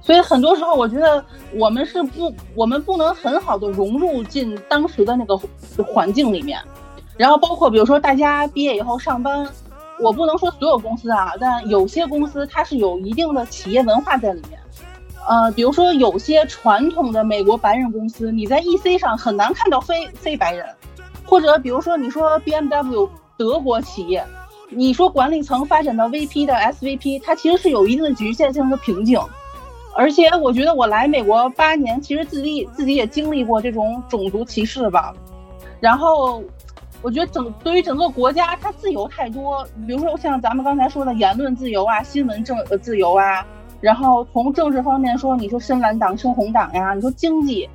[0.01, 1.21] 所以很多时候我觉得
[1.55, 5.37] 我们是不，我们不能很好的融入进当时的那个
[5.83, 6.57] 环境里面。
[7.17, 9.45] 然后包括比如说大家毕业以后上班，
[9.99, 14.59] 我不能说所有公司啊，但有些公司它是有一定的企业文化在里面。
[15.27, 20.65] 呃，比如说有些传统的美国白人公司，你在 E C 上很难看到非非白人。
[21.25, 24.25] 或者比如说，你说 B M W 德国企业，
[24.69, 29.19] 你说管理层发展到 V P 的 S V P，它其实是有一定的局限性和瓶颈。
[29.93, 35.13] 而且我觉得我来美国八年，其实自己自己也经历过这种种族歧视吧。
[35.81, 36.41] 然后
[37.01, 39.65] 我觉得整对于整个国家，它自由太多。
[39.85, 43.45] 比如说像咱们刚才说的言论自由啊，新闻政呃自由啊，
[43.81, 47.69] 然后从政治方面说，你说深蓝党、深红党呀，你说经济。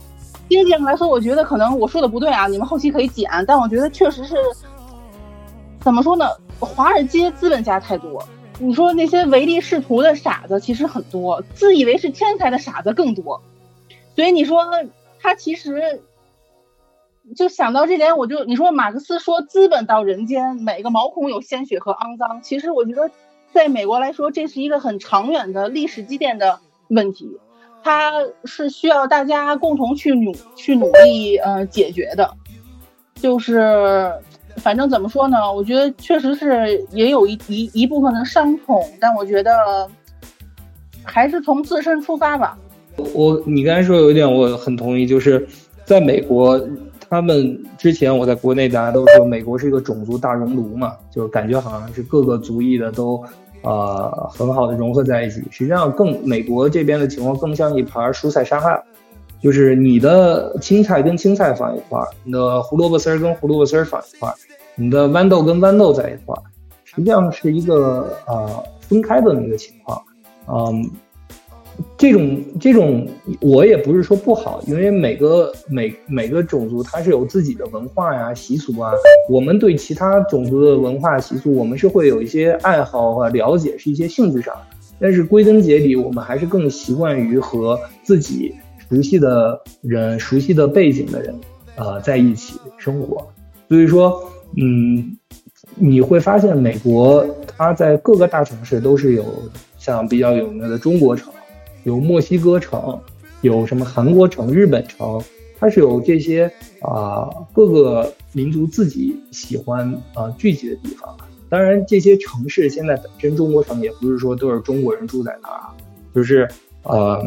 [0.48, 3.30] 经济上来说，我觉得可能我说的不对啊，你们后期可以剪。
[3.46, 4.34] 但我觉得确实是，
[5.80, 6.28] 怎么说呢？
[6.58, 8.22] 华尔街资本家太多，
[8.58, 13.40] 你说那些唯利是图的傻子其实很多，自以为是天才的傻子更多。
[14.14, 14.66] 所以你说
[15.20, 16.02] 他其实
[17.36, 22.40] 就想到这点，我就你说马克思说资本到人间，每个毛孔有鲜血和肮脏。
[22.42, 23.10] 其实我觉得
[23.52, 26.58] 在美国来说，这是一个很长远的历史积淀的
[26.88, 27.38] 问题。
[27.84, 28.12] 它
[28.44, 32.30] 是需要大家共同去努去努力呃解决的，
[33.14, 34.12] 就是
[34.58, 35.52] 反正怎么说呢？
[35.52, 39.90] 我觉得确实是也有一一一部分的伤痛，但我觉得
[41.02, 42.56] 还是从自身出发吧。
[43.14, 45.44] 我你刚才说有一点我很同意，就是
[45.84, 46.60] 在美国，
[47.12, 53.22] 他们之前我在国内大家都说美国是一个种族大熔炉嘛，就感觉好像是各个族裔的都。
[53.64, 55.40] 呃，很好的融合在一起。
[55.50, 58.82] 实际上，更美国这边的情况更像一盘蔬菜沙拉，
[59.40, 64.34] 就是你的青菜跟青菜放一块儿，你的胡萝卜丝儿跟胡萝卜丝儿放一块儿，
[64.74, 66.42] 你的豌豆跟豌豆在一块儿，
[66.82, 70.02] 实际上是一个呃分开的那个情况，
[70.48, 70.90] 嗯。
[71.96, 73.08] 这种这种
[73.40, 78.92] 我也不是说不好，因为每个每每个种族它是有自己的文化呀习俗啊。
[79.28, 84.54] 我们对其他种族的文化习俗，我们是会有一些爱好和了解，是一些兴趣上。
[84.98, 88.54] 但是归根结底，我们还是更习惯于和自己
[88.88, 91.34] 熟悉的人、熟悉的背景的人，
[91.76, 93.26] 呃，在一起生活。
[93.68, 94.22] 所以说，
[94.56, 95.16] 嗯，
[95.76, 99.24] 你会发现美国它在各个大城市都是有
[99.78, 101.32] 像比较有名的中国城。
[101.84, 102.98] 有墨西哥城，
[103.40, 105.20] 有什么韩国城、日本城，
[105.58, 111.16] 它是有这些啊各个民族自己喜欢啊聚集的地方。
[111.48, 115.60] 当然，这些城市现在本身中国城也不是说都是中国人住在那儿，
[116.14, 116.48] 就是
[116.84, 117.22] 呃，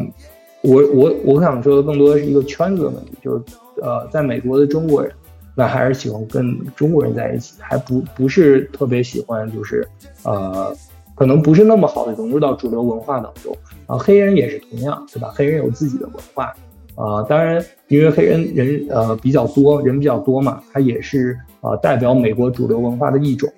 [0.62, 3.42] 我我我想说的更多的是一个圈子的问题，就是
[3.82, 5.12] 呃，在美国的中国人，
[5.54, 9.86] 那还是喜欢跟中国人在一起，还不不是特别喜欢就是
[10.24, 10.74] 呃。
[11.14, 15.32] 可能不是那么好的融入到主流文化当中啊，黑人也是同样，对吧？
[15.34, 16.54] 黑人有自己的文化
[16.94, 23.52] 啊，当然，因为黑人人呃比较多，人比较多嘛，他也是啊代表美国主流文化的一种。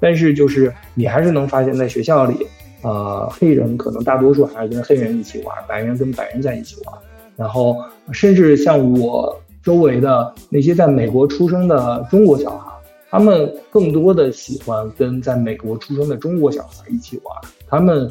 [0.00, 2.46] 但是就是你还是能发现，在学校里，
[2.82, 6.94] 呃，黑人可能大多数还是跟黑人一起玩，白人跟白人在一起玩。
[7.36, 7.76] 然后
[8.12, 12.72] 甚至像我周围的那些在美国出生的中国小孩。
[13.10, 17.34] 他们更多的喜欢跟在美国出生的中国小孩一起玩。
[17.66, 18.06] 他们，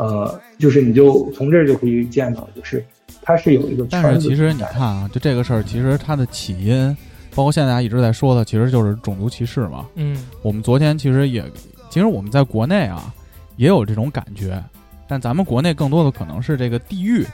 [0.00, 2.82] 呃，就是你就从这儿就可以见到，就是
[3.20, 3.86] 它是有一个。
[3.90, 6.96] 但是其实你看啊，就这个事儿，其实它的起因，
[7.34, 9.86] 包括现在大家一直在说的，其实就是种族歧视嘛。
[9.96, 10.16] 嗯。
[10.40, 11.44] 我们昨天其实也，
[11.90, 13.12] 其实我们在国内啊，
[13.56, 14.58] 也有这种感觉，
[15.06, 17.26] 但咱们国内更多的可能是这个地域，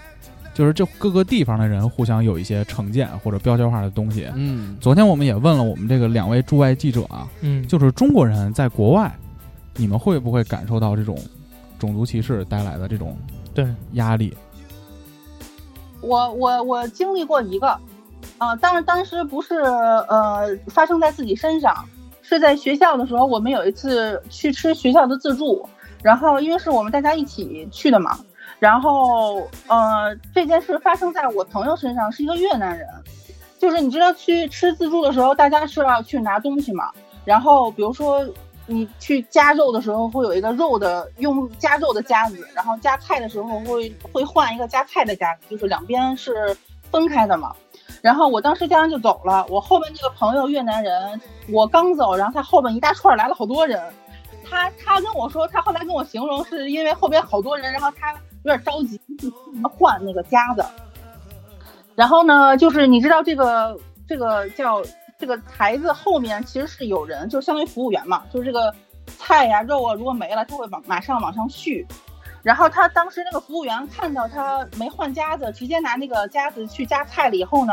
[0.52, 4.26] 就是这各个地方的人互相有一些成见或者标签化的东西。
[4.34, 9.14] 嗯，昨天我们也问了我们这个两位驻外记者啊，嗯，就是中国人在国外，
[9.76, 11.16] 你们会不会感受到这种
[11.78, 13.16] 种族歧视带来的这种
[13.54, 14.36] 对压力？
[16.02, 17.68] 我我我经历过一个，
[18.38, 21.84] 啊、当然当时不是呃发生在自己身上，
[22.22, 25.66] 是在学校的时候，我们有一次去吃学校的自助，
[26.02, 28.18] 然后因为是我们大家一起去的嘛，
[28.58, 32.86] 然后呃这件事发生在我朋友身上，是一个越南人，
[33.58, 36.90] 就是你知道去吃自助的时候，大家是要去拿东西嘛，
[37.24, 38.24] 然后比如说。
[38.66, 46.56] 你去夹肉的时候会有一个肉的用夹肉的夹子，然后夹菜的时候会会换一个夹菜的夹子，就是两边是
[46.90, 47.54] 分开的嘛。
[48.02, 53.80] 然后我当时家人就走了，我后面那个朋友越南人，我刚走，然后他后面一大串来了好多人。
[54.48, 58.12] 他他跟我说，他后来跟我形容是因为后边好多人，然后他
[58.42, 60.64] 有点着急去换那个夹子。
[61.94, 64.82] 然后呢，就是你知道这个这个叫。
[65.18, 68.74] 这个台子后面其实是有人，就相当于服务员嘛，就是这个
[69.18, 71.86] 菜呀、肉啊，如果没了，他会往马上往上续。
[72.42, 77.72] 然后他当时那个服务员看到他没换夹子，直接拿那个夹子去夹菜了以后呢，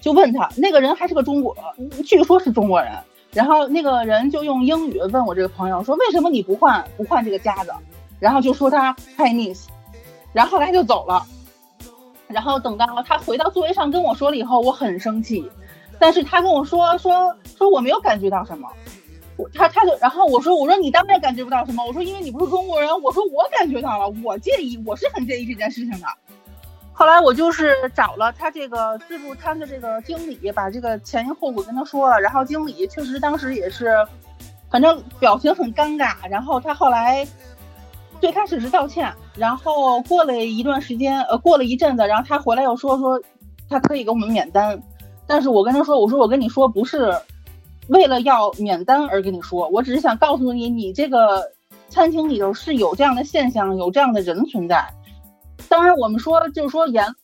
[0.00, 1.56] 就问他，那个人还是个中国，
[2.06, 2.92] 据说是中国人。
[3.32, 7.72] 然后那个人就用英语问我这个朋友说，为什么你不换不换这个夹子？
[8.18, 9.66] 然后就说他 Chinese，
[10.32, 11.26] 然后后来就走了。
[12.26, 15.50] 然后等到他回到座位上跟我说了以后，我很生气。
[16.00, 18.66] 但是他跟我说说说我没有感觉到什么，
[19.36, 26.06] 我他他就然后我说我说你当然感觉不到什么，我说因为你不是中国人，我说我感觉到了，我介意，我是很介意这件事情的。
[26.92, 33.94] 后来我就是找了他这个自助餐的这个经理，把这个前因后果跟他说了，然后经理确实当时也是，
[34.70, 37.26] 反正表情很尴尬，然后他后来
[38.20, 43.20] 最开始是道歉，然后过了一段时间，呃，过了一阵子，然后他回来又说说
[43.68, 44.82] 他可以给我们免单。
[45.30, 47.14] 但是我跟他说，我说我跟你说不是
[47.86, 51.52] 为了要免单而跟你说，我只是想告诉你，你这个
[51.88, 54.84] 餐厅里头是有这样的现象，有这样的人存在。
[55.68, 57.14] 当然，我们说就是说言，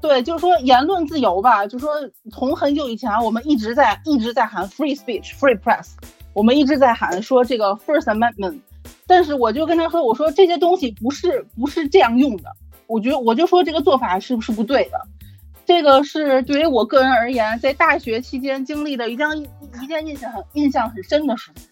[0.00, 1.94] 对，就是说言论自由吧，就是说
[2.30, 5.94] 从很久以前我们一直在一直在喊 free speech、free press，
[6.32, 8.60] 我们一直在喊说这个 First Amendment。
[9.08, 12.52] 但是我就跟他说，我说这些东西不是不是这样用的，
[12.86, 15.00] 我觉得我就说这个做法是不是不对的。
[15.66, 19.26] 这个是对于我个人而言，在大学期间经历的一件
[19.82, 21.64] 一件印象很印象很深的事情。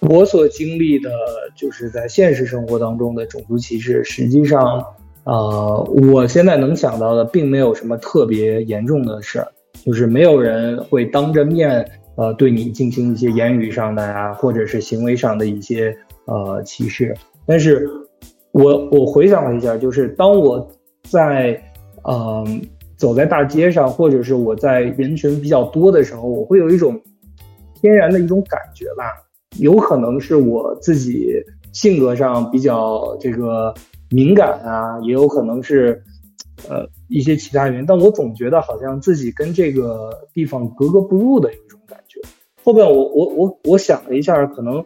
[0.00, 1.10] 我所经历的
[1.56, 4.84] 就是在现实生活当中的种族歧视，实际上，
[5.24, 5.82] 呃，
[6.12, 9.48] 我现在能想到的并没有什么特别严重的事儿，
[9.84, 15.96] 就是没有人会当着面呃对你进行一些言语上的呀，或者是行为上的一些
[16.26, 17.16] 呃歧视。
[17.46, 17.88] 但是
[18.52, 20.68] 我我回想了一下，就是当我
[21.10, 21.60] 在
[22.06, 22.60] 嗯，
[22.96, 27.00] 走在大街上，或者是我在人群比较多的时候，我会有一种
[27.80, 29.04] 天然的一种感觉吧。
[29.58, 31.30] 有可能是我自己
[31.72, 33.72] 性格上比较这个
[34.10, 36.02] 敏感啊，也有可能是
[36.68, 37.86] 呃一些其他原因。
[37.86, 42.20] 但我总觉得好像自己跟这个地方格格不入的一种感觉。
[42.62, 44.84] 后边我我我我想了一下，可能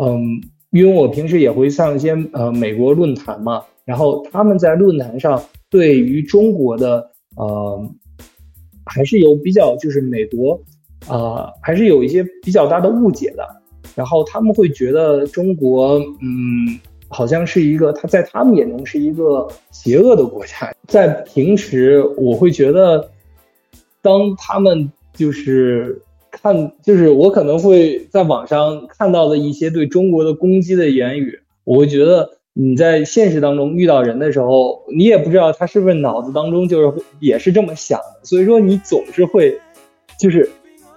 [0.00, 0.40] 嗯，
[0.70, 5.42] 因为我平时也会上一些呃美国论坛嘛，然后他们在论坛上。
[5.70, 7.88] 对于中国的呃，
[8.84, 10.60] 还是有比较，就是美国
[11.06, 13.46] 啊，还是有一些比较大的误解的。
[13.94, 20.74] 然后他们会觉得中国，嗯，好像是一个他在他们眼中是一个邪恶的国家。
[20.88, 23.08] 在平时，我会觉得，
[24.02, 26.02] 当他们就是
[26.32, 32.28] 看，就是我可能会在网上看到的一些对中国的攻击的言语，我会觉得。
[32.52, 39.58] 你在现实当中遇到人的时候，你也不知道他是不是脑子当中就是也是这么想的，所以说你总是会，
[40.18, 40.50] 就是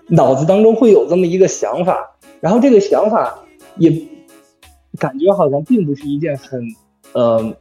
[0.08, 3.46] 脑子当中会有这么一个想法，然后这个想法
[3.78, 3.92] 也
[4.98, 6.62] 感觉好像并不是一件很，
[7.14, 7.56] 呃，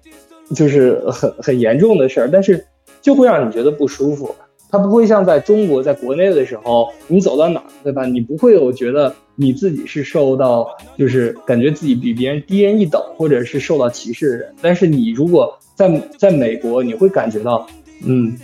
[0.55, 2.67] 就是很很严重的事儿，但是
[3.01, 4.35] 就会让你觉得不舒服。
[4.73, 8.07] 它不会像在中国，在国内的时候，你走到哪，对吧？
[8.07, 10.67] 你不会有觉得你自己是受到，
[10.97, 14.55] 就是感觉自己比别人低人一等，或者是受到歧视的人。
[14.63, 17.67] 但是你如果在在美国，你会感觉到，
[18.07, 18.35] 嗯，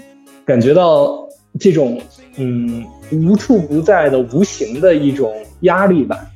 [0.44, 1.26] 感觉到
[1.58, 1.98] 这种
[2.36, 6.26] 嗯无处不在的无形的一种压力吧。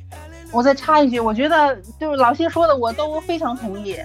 [0.51, 3.95] 我再插一句，我觉得就是老谢说的，我都非常同意。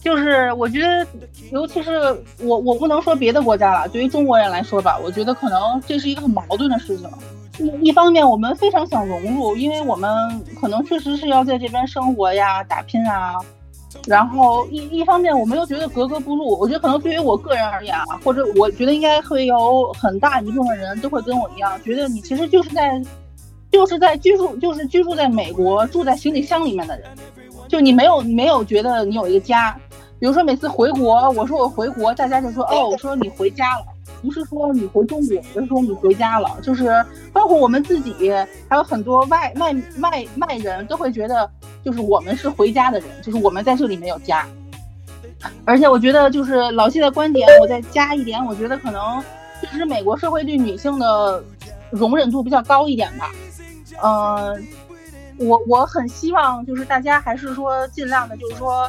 [0.00, 1.06] 就是我觉得，
[1.52, 1.90] 尤其是
[2.38, 3.88] 我，我不能说别的国家了。
[3.88, 7.08] 对于中国人来说吧，我觉得可能这是一个很矛盾的事情。
[7.58, 10.10] 一一方面我们非常想融入，因为我们
[10.58, 13.34] 可能确实是要在这边生活呀、打拼啊。
[14.06, 16.58] 然后一一方面我们又觉得格格不入。
[16.58, 23.02] 我觉得可能对于我个人而言啊，或者我觉得应该会有很大一部分人都会跟我一样，觉得你其实就是在
[23.70, 27.06] 就是在居住，就是居住在美国，住在行李箱里面的人，
[27.68, 29.76] 就你没有没有觉得你有一个家。
[30.20, 33.86] 比如说每次回国，我说我回国，大家就说哦，我说你回家了。
[34.20, 36.58] 不是说你回中国，而是说你回家了。
[36.62, 37.02] 就是
[37.32, 38.30] 包括我们自己，
[38.68, 41.50] 还有很多外外外外人都会觉得，
[41.82, 44.46] 就是我们是回家的人，就是我们在这里没有家。
[45.64, 49.24] 而且我觉得，就是老谢的观点，我再加一点，我觉得可能
[49.62, 51.42] 确实美国社会对女性的
[51.88, 53.30] 容忍度比较高一点吧。
[54.02, 54.66] 嗯，
[55.38, 58.86] 我我很希望就是大家还是说尽量的，就是说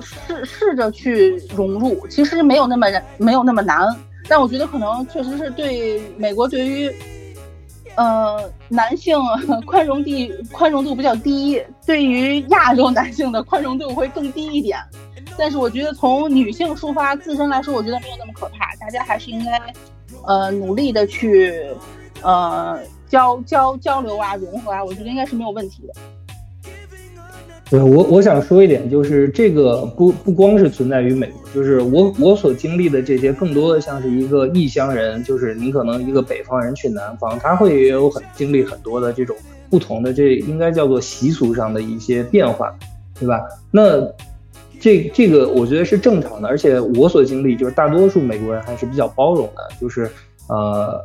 [0.00, 2.86] 试试着去融入，其实没有那么
[3.18, 3.94] 没有那么难。
[4.28, 6.90] 但我觉得可能确实是对美国对于，
[7.94, 9.18] 呃，男性
[9.66, 14.78] 宽容地宽容度比较低，对于亚洲男性的宽容度会更低一点。
[15.36, 18.74] 但是我觉得从女性出发自身来说，我觉得没有那么可怕。
[18.76, 19.74] 大家还是应该，
[20.26, 21.66] 呃，努力的去，
[22.22, 25.94] 呃，交交交流啊，融合啊，我觉得应该是没有问题的。
[27.70, 39.34] 对我，我想说一点，就是这个不不光是存在于美国，就是我我所经历的这些，更多的像是一个异乡人，就是你可能一个北方人去南方，他会也有很经历很多的这种
[39.70, 42.72] 不同的，这应该叫做习俗上的一些变化，
[43.18, 43.40] 对吧？
[43.70, 43.98] 那
[44.78, 50.08] 这这个我觉得是正常的，而且我所经历就是大多数美国人还是比较包容的，就是
[50.48, 51.02] 呃。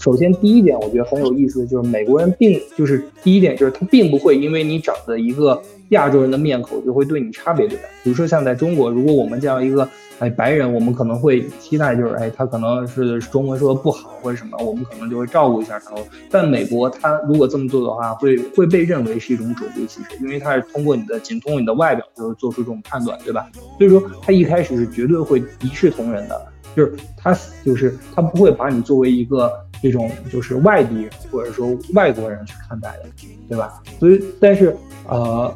[0.00, 7.82] 首先，第一点我觉得很有意思，就是美国人并就是第一点就是他并不会因为你长得一个亚洲人的面孔就会对你差别对待。
[8.02, 9.86] 比如说像在中国，如果我们这样一个
[10.18, 15.92] 哎白人，我们可能会期待就是哎他可能是中文说的不好或者什么，我们可能就会照顾一下他。
[16.30, 23.46] 但美国他如果这么做的话，会会被认为是一种种族歧视，因为他是通过你的仅通过你的外表就是做出这种判断，对吧？
[23.76, 26.40] 所以说他一开始是绝对会一视同仁的。
[26.76, 29.52] 就是他，就是他不会把你作为一个
[29.82, 33.08] 这种就是外地人或者说外国人去看待的，
[33.48, 33.82] 对吧？
[33.98, 34.76] 所以，但是
[35.08, 35.52] 呃，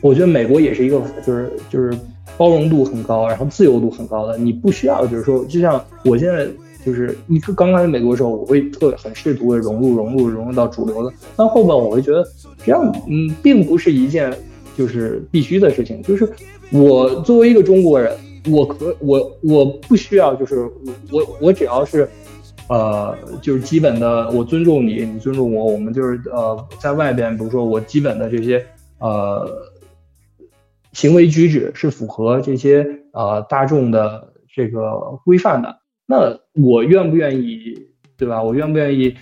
[0.00, 1.96] 我觉得美国也是一个就是就是
[2.36, 4.36] 包容度很高，然后自由度很高的。
[4.36, 6.46] 你不需要就是说，就像我现在
[6.84, 12.24] 就是你刚来美国的时候，我会特很试图的融入融入融入到主流的，但后面我会觉得
[12.64, 14.32] 这样嗯，并不是一件
[14.76, 16.02] 就是必须的事情。
[16.02, 16.28] 就是
[16.70, 18.12] 我作为一个中国人。
[18.50, 20.68] 我可我我不需要，就是
[21.12, 22.08] 我我只要是，
[22.72, 28.64] 呃，就是基本的，我尊重你，你尊重我，我们就是呃，在外边，比如说我基本的这些
[28.98, 29.46] 呃
[30.94, 37.74] 行为举止是符合这些呃大众的这个规范的，那我愿不愿意，
[38.16, 38.42] 对吧？
[38.42, 39.14] 我愿不愿意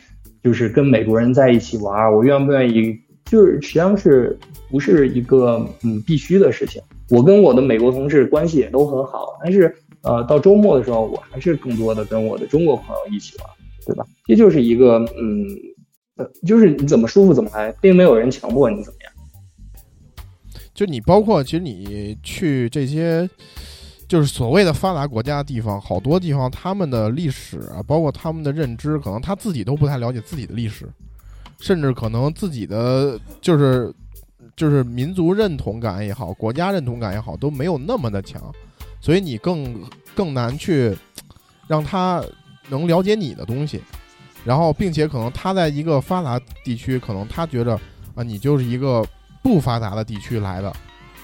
[0.45, 2.15] 就是跟美国人在一起玩？
[2.15, 2.97] 我愿不愿意？
[3.25, 4.39] 就是实际上是
[4.71, 6.81] 不是一个嗯必须的事情？
[7.11, 13.47] 我跟我的美国同事关系也都很好，但是呃，到周末的时候，我还是更多的跟我的中国朋友一起玩，
[13.87, 14.05] 对吧？
[14.27, 15.47] 这就是一个嗯，
[16.17, 19.13] 呃，就是你怎么舒服怎么来，并没有人强迫你怎么样。
[20.75, 23.29] 就你包括其实你去这些
[24.09, 30.89] 就是所谓的发达国家的地方，好多地方他们的历史啊，包括他们的认知，可能他自己都不太了解自己的历史，
[31.59, 33.93] 甚至可能自己的就是。
[34.57, 38.53] 就是民族认同感也好，国家认同感也好，都没有那么的强，
[39.01, 39.83] 所以你更
[40.15, 40.97] 更难去
[41.67, 42.23] 让他
[42.69, 43.83] 能了解你的东西，
[44.45, 47.75] 然后并且可能他在一个发达地区，可能他觉得
[48.15, 49.05] 啊，你就是一个
[49.43, 50.73] 不发达的地区来的，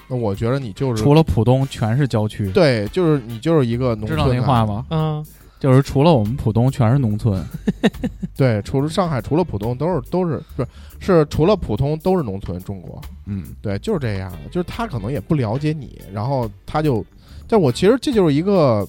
[0.07, 4.85] 那我觉得你就是除了浦东全是郊区，对，就是你就是一个农村，知道那话吗？
[4.89, 5.25] 嗯。
[5.59, 7.43] 就是除了我们浦东全是农村，
[8.37, 10.69] 对，除了上海，除了浦东都是都是不是
[10.99, 12.59] 是除了普通都是农村。
[12.59, 14.37] 中国，嗯，对，就是这样的。
[14.51, 17.03] 就是他可能也不了解你，然后他就，
[17.47, 18.87] 但我其实这就是一个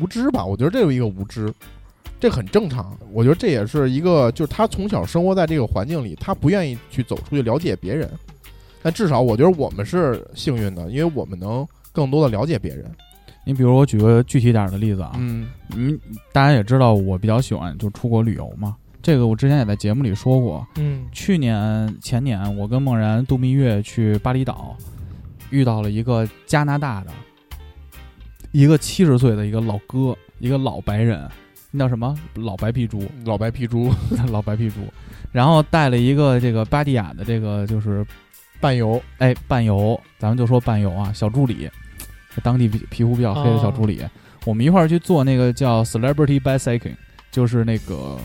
[0.00, 0.44] 无知吧。
[0.44, 1.52] 我觉得这有一个无知，
[2.20, 2.96] 这很正常。
[3.12, 8.08] 我觉得这也是一个，就是他从小生活在这个环境里，他不愿意去走出去了解别人。
[8.82, 12.84] 但至少我觉得我们是幸运的，因为我们能更多的了解别人。
[13.44, 15.98] 你比如我举个具体点的例子啊，嗯，嗯，
[16.32, 24.76] 大家也知道我比较喜欢就出国旅游嘛，这个我之前也在节目里说过，嗯，去年前年我跟梦然度蜜月去巴厘岛，
[25.48, 27.10] 遇到了一个加拿大的，
[28.52, 31.28] 一个七十岁的一个老哥，一个老白人，
[31.70, 32.14] 那叫什么？
[32.34, 33.92] 老白皮猪， 老白皮猪，
[34.30, 34.80] 老白皮猪，
[35.32, 38.06] 然后带了一个这个巴蒂亚的这个就是
[38.60, 41.68] 伴游，哎，伴游，咱们就说伴游啊，小助理。
[42.44, 44.00] 当地皮皮肤比较黑的小助理，
[44.44, 46.94] 我们一块儿去做那个叫 Celebrity Bicycling，
[47.32, 48.16] 就是那个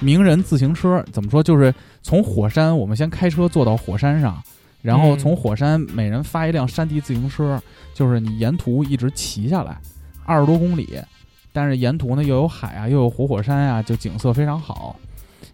[0.00, 1.04] 名人自行车。
[1.12, 1.42] 怎么说？
[1.42, 4.42] 就是从火山，我们先开车坐到火山上，
[4.86, 7.60] 然后嗯从火山每人发一辆山地自行车，
[7.92, 9.76] 就是你沿途一直骑下来，
[10.24, 10.98] 二十多公里，
[11.52, 14.94] 但是沿途呢又有海啊，又有活火山啊，就景色非常好。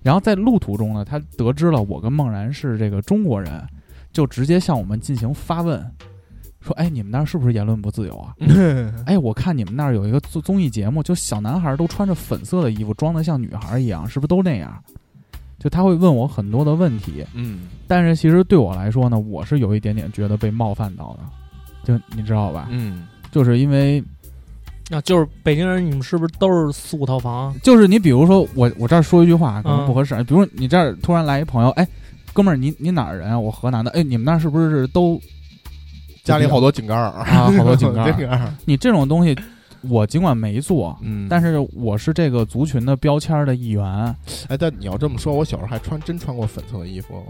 [0.03, 3.67] 然后在路途中呢，他得知了我跟梦然是这个中国人，
[4.13, 5.81] 就直接向我们进行发问，
[6.61, 8.35] 说：“哎，你们那儿是不是言论不自由啊？
[9.07, 14.83] 哎，我看你们那儿有一个综综艺节目，就小男孩都穿着粉色的衣服，装的像女孩一样，是不是都那样？”
[15.63, 21.25] 就他会问我很多的问题，嗯，但是其实对我来说呢，我是有一点点觉得被冒犯到的，
[21.85, 22.67] 就你知道吧？
[22.71, 24.03] 嗯，就是因为
[24.91, 27.55] 啊，就是北京人，你们是不是都是四五套房？
[27.63, 31.87] 就是你比如说我我这儿说一句话可能嗯不合适，比如你这儿突然来一朋友，哎，
[32.33, 33.39] 哥们儿你你哪儿人啊？
[33.39, 35.21] 我河南的，哎，你们那儿是不是都
[36.25, 37.05] 家里好多井盖儿。
[37.05, 39.33] 啊好多 井盖儿，你这种东西，
[39.89, 43.85] 我尽管没做，嗯，但是我是这个族群的标签的一员。
[44.49, 47.23] 哎，但你要这么说，我小时候还穿真穿过粉色的衣服，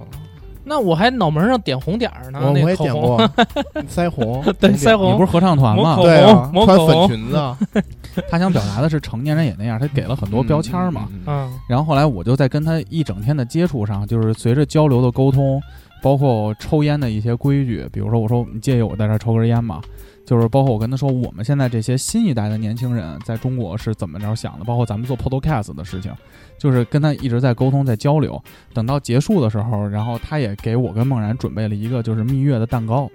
[0.65, 3.19] 那我还脑门上点红点儿呢，我我也点过
[3.89, 5.13] 腮红，对腮红。
[5.13, 5.97] 你不是合唱团吗？
[6.01, 7.83] 对啊，穿粉裙子，
[8.31, 11.09] 他想表达的是成年人也那样，他给了很多标签嘛。
[11.27, 15.61] 嗯然后后来我就在跟他一整天的接触上，就是随着交流的沟通，
[16.01, 19.81] 包括抽烟的一些规矩，比如说我说你介意我在这抽根烟吗？
[20.25, 26.13] 就是包括我跟他说，我们现在这些新一代的年轻人在中国是怎么着想的，包括咱们做 podcast 的事情，
[26.59, 28.41] 就是跟他一直在沟通，在交流。
[28.73, 33.11] 等到结束的时候，然后他也给我跟梦然准备了一个就是蜜月的蛋糕，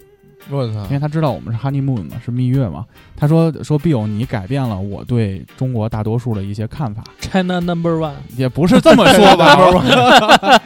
[0.49, 2.85] 我操因，为他知道我们是 honeymoon 嘛，是蜜月嘛。
[3.15, 7.03] 他说说 Bill，你改变了我对中国大多数的一些看法。
[7.19, 9.55] ，China Number One，也不是这么说吧，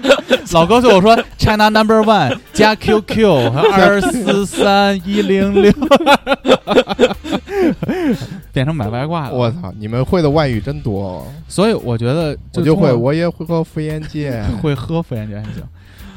[0.54, 5.72] 老哥对我说 China Number One 加 QQ 和 二四三一零六，
[8.52, 9.34] 变成买外挂了。
[9.34, 15.64] 我操，你们会的外语真多，哦所以我觉得我就会，我也会喝福烟戒，会喝福烟戒还行。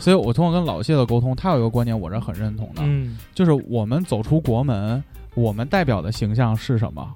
[0.04, 5.02] 所以我通过跟老谢的沟通，他有一个观点我是很认同的，嗯就是我们走出国门，
[5.34, 7.10] 我们代表的形象是什么？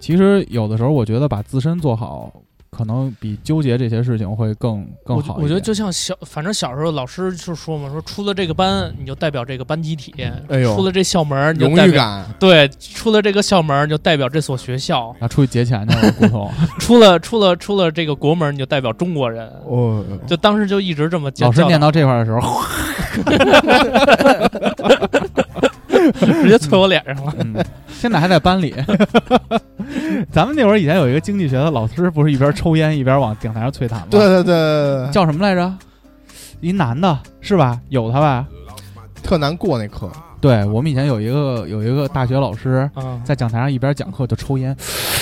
[0.00, 2.32] 其实有的时候，我觉得把自身做好，
[2.76, 5.34] 可能比纠结这些事情会更更好。
[5.34, 10.14] 我觉我觉得就像小，反正小时候老师就说嘛，说出了这个班你就代表这个班集体，
[10.48, 10.74] 哎呦。
[10.74, 16.50] 出了这校门你荣誉感，对，出了这个校门你就代表这所学校，啊出去劫钱去了，骨头。
[16.80, 19.46] 出了出了出了这个国门你就代表中国人。
[19.66, 22.62] 哦，就当时就一直这么教老师念到这块的时候，
[26.42, 27.34] 直接啐我脸上了。
[27.38, 28.74] 嗯，现在还在班里。
[30.30, 34.06] 咱们那会儿以前有一个经济学的老师，不是一边抽烟一边往讲台上啐痰吗？
[34.10, 35.72] 对，对对，叫什么来着？
[36.60, 37.80] 一男的是吧？
[37.88, 38.46] 有他吧？
[39.22, 40.10] 特难过那课，
[40.40, 44.76] 对我们以前有一个有一个大学老师，嗯，在讲台上一边讲课就抽烟，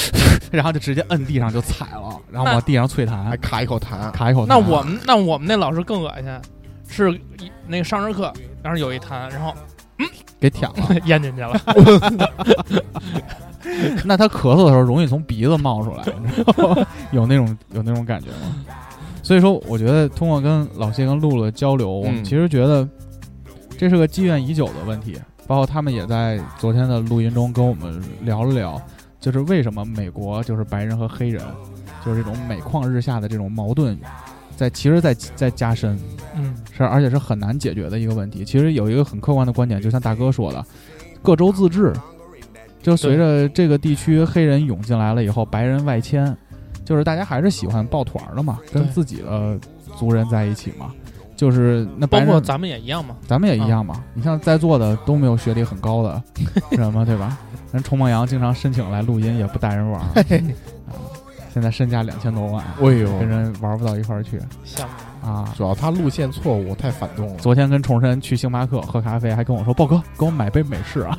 [0.51, 4.46] 然后就直接摁地上就踩了，然后往地上啐还痰，卡一口痰，卡一口痰。
[4.46, 6.40] 那我们那我们那老师更恶心，
[6.88, 8.32] 是一那个上着课，
[8.62, 9.55] 然后有一痰，然后
[10.41, 10.76] 给舔了。
[11.07, 11.53] 咽进去了。
[14.05, 16.86] 那他咳嗽的时候容易从鼻子冒出来，你知道吗？
[17.12, 18.64] 有那种有那种感觉吗？
[19.22, 22.88] 所以说，我觉得通过跟老谢跟露露的交流，我们嗯其实觉得
[23.78, 25.16] 这是个积怨已久的问题。
[25.47, 28.80] 包括他们也在昨天的录音中跟我们聊了聊，
[29.18, 31.45] 就是为什么美国就是白人和黑人，
[32.07, 33.99] 就是这种每况日下的这种矛盾，
[34.57, 35.99] 在其实在在加深。
[36.36, 36.55] 嗯，
[36.85, 38.45] 是，而且是很难解决的一个问题。
[38.45, 40.64] 其实有一个很客观的观点，就像大哥说的，
[41.22, 41.93] 各州自治。
[42.83, 46.35] 就随着这个地区黑人涌进来了以后，白人外迁，
[46.83, 49.59] 就是大家还是喜欢抱团儿的嘛，跟自己的
[49.99, 50.91] 族人在一起嘛。
[51.37, 53.14] 就是那，包括咱们也一样嘛。
[53.26, 54.03] 咱们也一样嘛。
[54.14, 56.22] 你像在座的都没有学历很高的
[56.72, 57.39] 人嘛，对吧？
[57.72, 60.01] 人崇梦阳经常申请来录音，也不带人玩
[61.53, 64.41] 现在身价两千多万，哎呦，跟人玩不到一块儿去
[65.22, 65.52] 啊。
[65.56, 67.34] 主要他路线错误，太反动了。
[67.38, 71.18] 昨天跟重申去星巴克喝咖啡，还跟我说：“豹哥，给我买杯美式啊。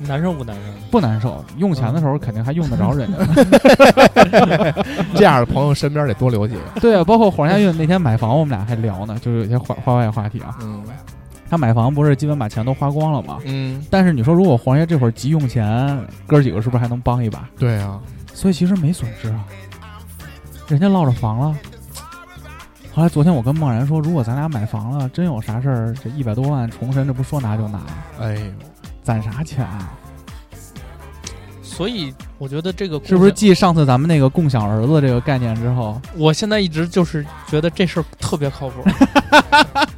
[0.00, 3.18] 难受不难受？”不难受，用钱的时候肯定还用得着人家。
[5.14, 6.80] 这样的朋友身边得多留几个。
[6.80, 10.56] 对啊，包括黄家韵那天买房，我们俩还聊呢，就是有些话话外话题啊。
[10.60, 10.82] 嗯
[11.50, 13.36] 他买房不是基本把钱都花光了吗？
[13.44, 17.46] 嗯，但是你说如果黄爷这会儿急用钱，哥几个是不是还能帮一把？
[17.58, 18.00] 对啊，
[18.32, 19.44] 所以其实没损失啊，
[20.72, 21.54] 人家落着房了。
[22.94, 27.78] 后来昨天我跟梦然说，如果咱俩买房了，真有啥事儿，这一百多万重申，这不说拿就拿，
[28.18, 28.40] 哎呦，
[29.02, 29.92] 攒啥钱啊？
[31.62, 33.32] 所以我觉得这个是不是？
[33.32, 38.82] 继上次咱们那个共享儿子这个概念之后，我现在一直就是觉得这事儿特别靠谱。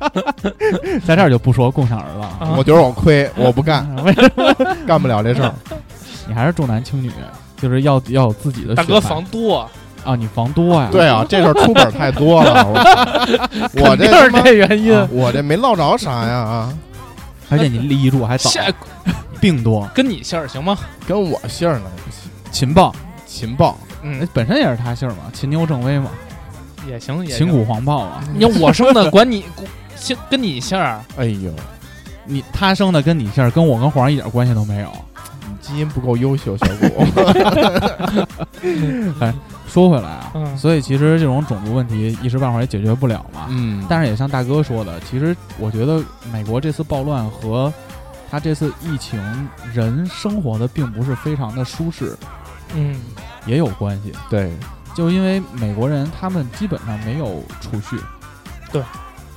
[1.07, 2.27] 在这儿就不说共享儿子了？
[2.41, 4.53] 啊我觉得我亏，我不干， 为什么？
[4.89, 5.55] 干不了这事儿。
[6.27, 7.13] 你还是重男轻女，
[7.59, 9.71] 就是要要有自己的大哥脉房多，
[10.05, 10.89] 啊，你房多呀？
[10.93, 16.73] 对啊， 这事儿出本太多了，我 我这是这原因，我这没落着啥呀啊！
[17.51, 18.51] 而且你立住还早，
[19.41, 20.77] 病多，跟你姓儿行吗？
[21.07, 21.87] 跟我姓儿呢？
[22.51, 22.95] 秦豹，
[23.27, 26.11] 秦豹，嗯，本身也是他姓嘛，秦牛正威嘛，
[26.89, 28.23] 也行，秦古黄豹啊。
[28.35, 29.45] 你我生的管你
[29.97, 31.01] 姓跟你姓儿？
[31.17, 31.53] 哎呦，
[32.25, 34.91] 你他生的跟你姓儿，跟我跟皇上一点关系都没有。
[35.65, 36.87] 你基因不够优秀，小谷。
[39.21, 39.33] 哎，
[39.67, 43.47] 说回来啊，所以其实这种种族问题一时半会儿也解决不了嘛。
[43.49, 46.03] 嗯，但是也像大哥说的，其实我觉得
[46.33, 47.73] 美国这次暴乱和
[48.31, 49.21] 他这次疫情，
[49.73, 52.17] 人生活的并不是非常的舒适，
[52.75, 53.01] 嗯，
[53.47, 54.13] 也有关系。
[54.29, 54.53] 对，
[54.95, 57.97] 就因为美国人他们基本上没有储蓄，
[58.73, 58.83] 对，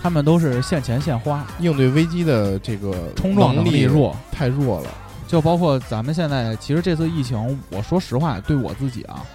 [0.01, 4.89] 他们都是现钱现花，应对危机的这个冲撞能力弱，太弱了。
[5.27, 9.25] 就包括咱们现在，其实这次疫情，我说实话，对我自己啊，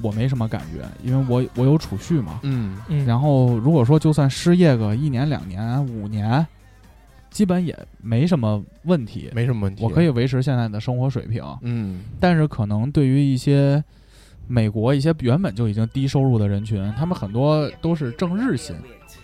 [0.00, 2.38] 我没什么感觉，因为我我有储蓄嘛。
[2.44, 3.04] 嗯嗯。
[3.04, 6.46] 然后如果说就算失业个一年、两年、五年，
[7.28, 11.42] 基本也没什么问题，没什么问题，我可以维持现在的生活水平。
[11.62, 12.02] 嗯。
[12.20, 13.82] 但是可能对于一些
[14.46, 18.76] 美国一些原本就已经低收入的人群，他们很多都是挣日薪。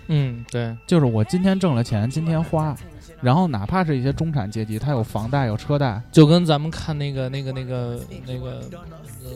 [0.09, 2.77] 嗯，对，就是我今天挣了钱，今天花。
[3.23, 8.61] 然后，哪怕是一些中产阶级，他有房贷、有车贷，就跟咱们看那个、那个、那个、那个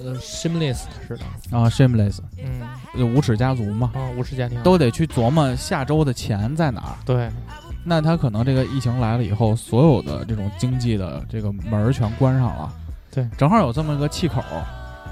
[0.05, 1.57] 呃，Shameless 似的。
[1.57, 4.61] 啊，Shameless，嗯，无耻家族嘛，啊，无耻家庭。
[4.65, 6.97] 都得去琢磨下周的钱在哪儿。
[7.05, 7.31] 对，
[7.85, 12.75] 那他可能这个疫情来了以后，所有的这种经济的这个门儿全关上了。
[13.13, 14.43] 对，正好有这么一个气口，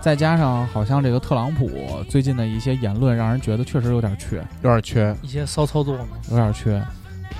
[0.01, 1.71] 再加上好像这个特朗普
[2.09, 5.17] 最近的一些言论，让人觉得确实有点缺，有点缺。
[5.23, 6.83] 一些骚操作嘛，有点缺。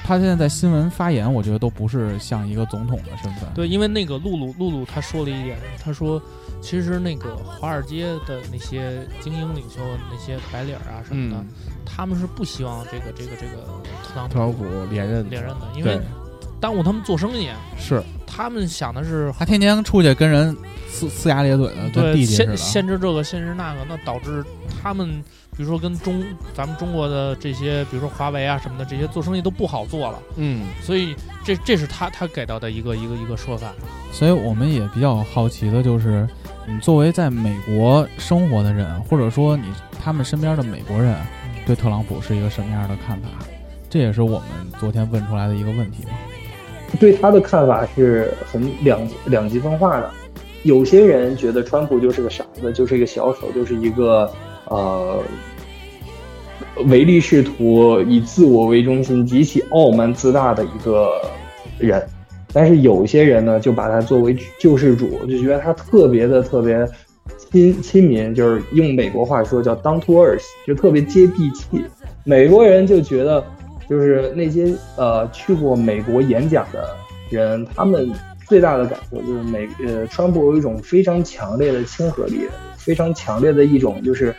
[0.03, 3.49] 他现在在新闻发言，我觉得都不是像一个总统的身份。
[3.55, 6.21] 对，因为那个露露露露他说了一点，他说
[6.61, 9.81] 其实那个华尔街的那些精英领袖、
[10.11, 11.45] 那些白领啊什么的，
[11.87, 13.63] 他们是不希望这个这个这个
[14.03, 15.99] 特朗特朗普连任连任的，因为
[16.61, 17.49] 耽误他们做生意。
[17.79, 20.55] 是，他们想的是他天天出去跟人
[20.93, 22.25] 呲呲牙咧嘴的，对。
[22.25, 24.45] 限限制这个，限制那个，那导致
[24.83, 25.25] 他们。
[25.57, 30.19] 比如说跟中咱们中国的这些，比如说华为啊什么的，这些做生意都不好做了。
[30.37, 33.73] 嗯，所以这这是他他给到的一个一个一个说法。
[34.11, 36.29] 所以我们也比较好奇的就是，
[36.67, 39.65] 你作为在美国生活的人，或者说你
[40.03, 41.17] 他们身边的美国人，
[41.65, 43.29] 对特朗普是一个什么样的看法？
[43.89, 44.49] 这也是我们
[44.81, 46.11] 昨天问出来的一个问题嘛。
[46.99, 50.11] 对他的看法是很两两极分化的，
[50.65, 54.29] 有些人觉得川普就是个傻子，就是一个小丑，就是一个。
[54.69, 55.23] 呃，
[56.87, 61.11] 唯利是图、以自我为中心、极其傲慢自大的一个
[61.79, 62.03] 人，
[62.53, 66.87] 但是有些人呢，就把他作为救世主，就觉得他特别的特别
[67.51, 71.85] 亲亲民，就是用美国话说叫 down to earth，就特别接地气。
[72.25, 73.45] 美国人就觉得，
[73.89, 76.97] 就是那些呃去过美国演讲的
[77.31, 78.11] 人，他们
[78.49, 84.35] 最大的感受就是美呃川普有一种非常强烈的亲和力，非常强烈的一种就是。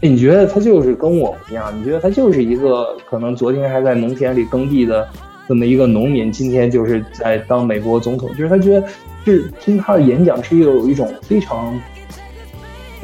[0.00, 1.72] 你觉得他就是跟我一样？
[1.76, 5.08] 你觉得他就是一个可能昨天还在农田里耕地的
[5.48, 8.28] 这么一个农民，今天就是在当美国总统？
[8.30, 8.86] 就是他觉得
[9.24, 11.80] 是听他的演讲是有一种非常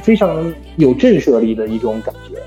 [0.03, 2.39] 非常有震慑力的一种感觉。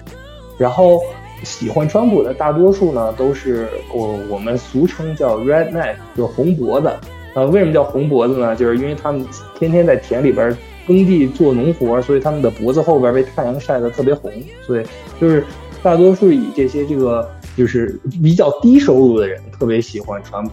[0.57, 1.01] 然后
[1.43, 6.89] 喜欢川普的大多数呢，都是我我们俗称叫 red neck，就是红脖子。
[7.33, 8.55] 呃，为什么叫红脖子呢？
[8.55, 9.25] 就是因为他们
[9.57, 10.55] 天天在田里边。
[10.87, 14.31] 耕地做农活，所以他们的脖子后边被太阳晒得特别红。
[14.65, 14.85] 所以
[15.19, 15.45] 就是
[15.81, 20.51] 大多数以这些这个就是比较低收入的人特别喜欢川普。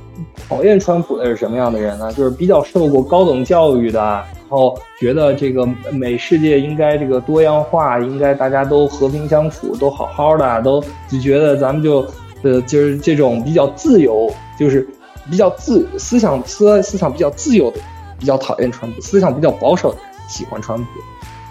[0.49, 2.13] 讨厌川普的是什么样的人呢？
[2.13, 12.07] 就是比较受过高等教育的，然后觉得这个美世界应该这个多样化，应该大家都和平相处，都好好的，都就觉得咱们就
[12.43, 14.87] 呃就是这种比较自由，就是
[15.31, 17.81] 比较自思想思思想比较自由的，
[18.19, 19.99] 比较讨厌川普，思想比较保守的。
[20.33, 20.87] 喜欢川普，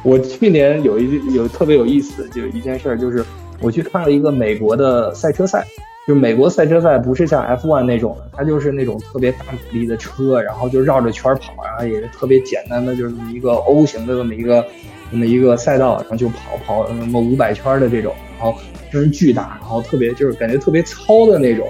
[0.03, 3.23] 我去年有一有特别有意思，就一件事儿，就是
[3.61, 5.63] 我去看了一个美国的赛车赛，
[6.07, 14.65] 就美国赛车赛不是像 F1 那种的，它就是那种特别大马力的车，然后就绕着圈跑，然后也是特别简单的，就是一个 O 型的这么一个
[15.11, 18.59] 这么一个赛道，然后就跑跑什么五百圈的这种，然后
[18.91, 21.67] 真是巨大，然后特别就是感觉特别糙的那种，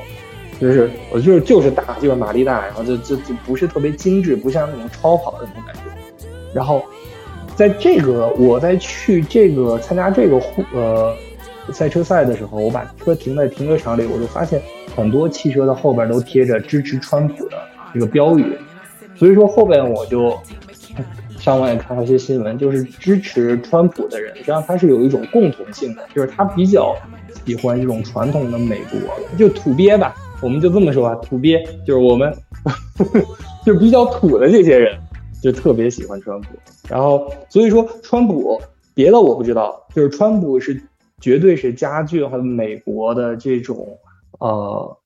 [0.62, 5.82] 就是我就是就是大，就是马力大，然后就就就不是特别精致，不像那种超跑的那种感觉，
[6.54, 6.82] 然后。
[7.56, 11.16] 在这个我在去这个参加这个户呃
[11.72, 14.62] 赛车赛的时候，我把车停在停车场里，我就发现
[14.96, 17.58] 很多汽车的后边都贴着支持川普的
[17.94, 18.58] 这个标语，
[19.16, 20.36] 所以说后边我就
[21.38, 26.96] 上网也看到一些新闻，就是支持川普的人，实际上他是有一种共同性的，就是他比较
[27.46, 29.00] 喜欢这种传统的美国，
[29.38, 32.34] 就土鳖吧，我们就这么说吧，土鳖就是我们，
[33.66, 34.98] 就比较土的这些人，
[35.42, 36.48] 就特别喜欢川普。
[36.88, 38.62] 然后所以说，川普
[38.94, 40.82] 别的我不知道，就是川普是
[41.20, 43.98] 绝对是加剧了美国的这种
[44.40, 44.98] 呃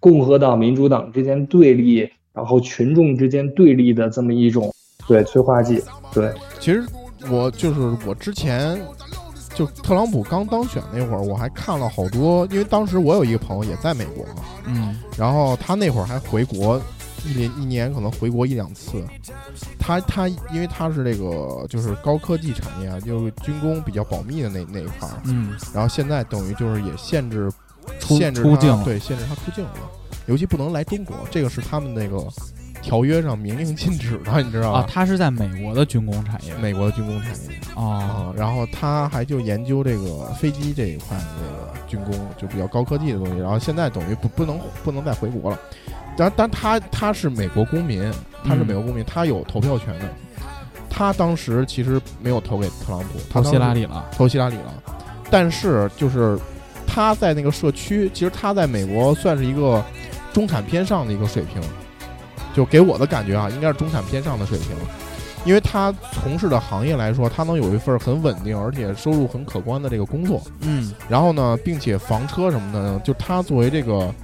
[0.00, 2.10] 共和党、民主党之间对立。
[2.32, 4.72] 然后群众之间对立的这么一种，
[5.08, 5.82] 对催化剂，
[6.14, 6.32] 对。
[6.60, 6.82] 其实
[7.28, 8.80] 我就是我之前
[9.52, 16.80] 就特朗普刚当选那会儿，我还看了好多，因为当时我有一个朋友也在美国嘛，嗯，然后他那会儿还回国，
[17.24, 19.04] 一年一年可能回国一两次。
[19.78, 27.50] 他他因为他是这个就是高科技产业啊，就是军工比较保密的那那一块儿，嗯，然后现在等于就是也限制
[27.98, 29.72] 出限制出境，对，限制他出境了。
[30.26, 32.24] 尤其不能来中国，这个是他们那个
[32.82, 34.78] 条约上明令禁止的，你知道吧？
[34.80, 38.32] 啊，他是在美国的军工产业，美国的军工产业啊。
[38.36, 43.38] 然后他还就研究这个飞机这一块的这个军工，就比较高科技的东西。
[43.38, 45.58] 然后现在等于不不能不能再回国了。
[46.20, 48.12] 但但他他是美国公民，
[48.44, 50.08] 他是美国公民，他有投票权的。
[50.88, 54.82] 他当时其实没有投给特朗普，投希拉里了，投希拉里了。
[55.30, 56.38] 但是就是
[56.86, 59.82] 他在那个社区，其实他在美国算是一个。
[60.32, 61.60] 中产偏上的一个水平，
[62.54, 64.68] 就给我的感觉啊，应该是中产偏上的水平，
[65.44, 74.14] 因为他从事的行业来说，他能有一份很稳定而且收入很可观的这个工作，嗯，然后呢，并且房车什么的，就他作为这个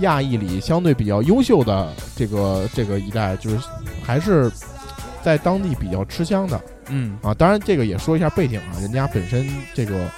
[0.00, 3.58] 亚裔里相对比较优秀的这个这个一代，就是
[4.02, 4.50] 还是
[5.22, 7.18] 在当地比较吃香的，嗯。
[7.22, 10.08] 啊，当然这个也说一下背景啊，人家本身这个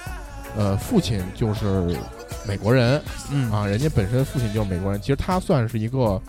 [0.55, 1.95] 呃父亲就是。
[2.47, 3.01] 美国人，
[3.31, 3.51] 嗯。
[3.51, 6.19] 啊，人家本身父亲就是美国人，其实他算是一个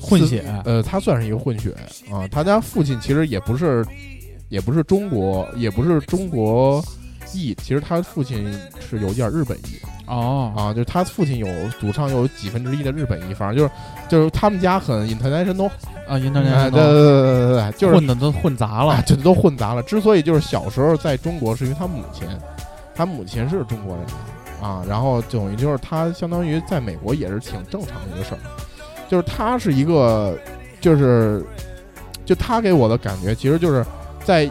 [0.00, 1.74] 混血，呃，他算是一个混血。
[2.10, 2.26] 啊。
[2.30, 3.84] 他家父亲其实也不是，
[4.48, 6.82] 也不是中国，也不是中国
[7.34, 8.48] 裔，其实他父亲
[8.88, 9.76] 是有点日本裔
[10.06, 10.52] 哦。
[10.56, 11.46] 啊，就是他父亲有
[11.80, 13.70] 祖上有几分之一的日本裔，反正就是
[14.08, 15.68] 就是他们家很 international
[16.08, 19.82] 啊，international，对对对对对，就是混的都混杂了，这都混杂了。
[19.82, 22.26] 之所以就是小时候在中国，是因为他母亲，
[22.94, 24.04] 他母亲是中国人。
[24.58, 28.40] 啊，然后等于就是他相当于在美国也是挺正常的一个事儿，
[29.06, 30.34] 就是他是一个，
[30.80, 31.44] 就是，
[32.24, 33.84] 就他给我的感觉，其实就是
[34.24, 34.50] 在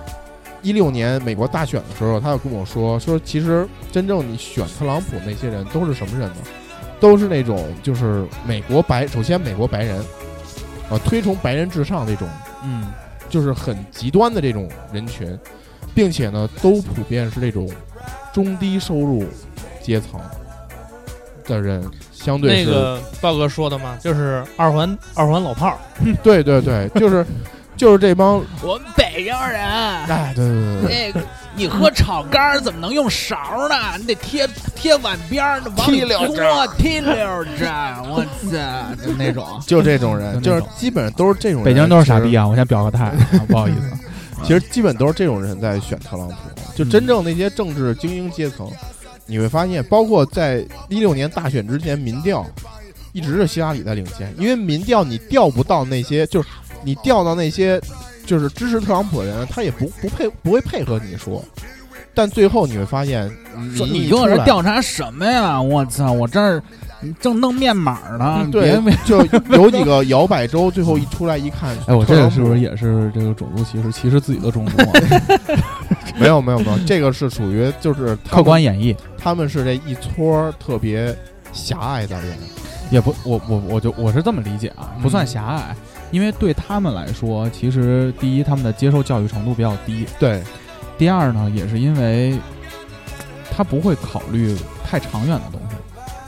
[0.66, 6.38] 一六年美国大选的时候，他就跟我说说，其实真正你选特朗普那些人都是什么人呢？
[7.00, 9.98] 都是那种就是美国白，首先美国白人，
[10.90, 12.28] 啊，推崇白人至上那种，
[12.64, 12.88] 嗯，
[13.30, 15.38] 就是很极端的这种人群，
[15.94, 17.70] 并且呢，都普遍是那种
[18.34, 19.24] 中低收入。
[19.84, 20.20] 阶层
[21.46, 25.78] 的人相对那个豹哥说的嘛，就是二环二环老炮儿，
[26.24, 27.24] 对对对，就是
[27.76, 31.22] 就是这帮我们北京人，哎，对对对，那个
[31.56, 33.36] 你喝炒肝怎么能用勺
[33.70, 33.76] 呢？
[33.98, 42.48] 你得贴贴碗边儿，往里嘬，踢溜着，我操，就那种，就这种人，就是基本上都是这种人，北京都是傻逼啊！
[42.48, 43.12] 我先表个态，
[43.48, 43.92] 不好意思，
[44.44, 46.36] 其实基本都是这种人在选特朗普，
[46.76, 48.70] 就真正那些政治精英阶层。
[49.28, 52.46] 你会发现，包括在一六年大选之前，民调
[53.16, 56.50] 一直是希拉里在领先，因为民调你调不到那些，就是
[56.84, 57.80] 你调到那些
[58.26, 61.42] 就是支持特朗普的人，他也不不配不会配合你说，
[62.14, 63.32] 但最后你会发现，
[63.74, 65.62] 你你搁这调查什么呀？
[65.62, 66.62] 我操，我这儿
[67.22, 74.76] 正弄面码呢，对，就有几个摇摆州，最后一出来一看，哎，我这个是不是也是这个种族歧视，歧视自己的种族？
[76.20, 78.94] 没有没有没有，这个是属于就是客观演绎。
[79.18, 81.18] 他们是这一撮特别
[81.54, 82.38] 狭隘的人，
[82.92, 85.76] 也不，我我我就我是这么理解啊，不算狭隘，
[86.12, 90.40] 因为对他们来说，其实第一，他们的接受教育程度比较低，对；
[90.98, 92.38] 第二呢，也是因为
[93.52, 95.76] 他不会考虑太长远的东西，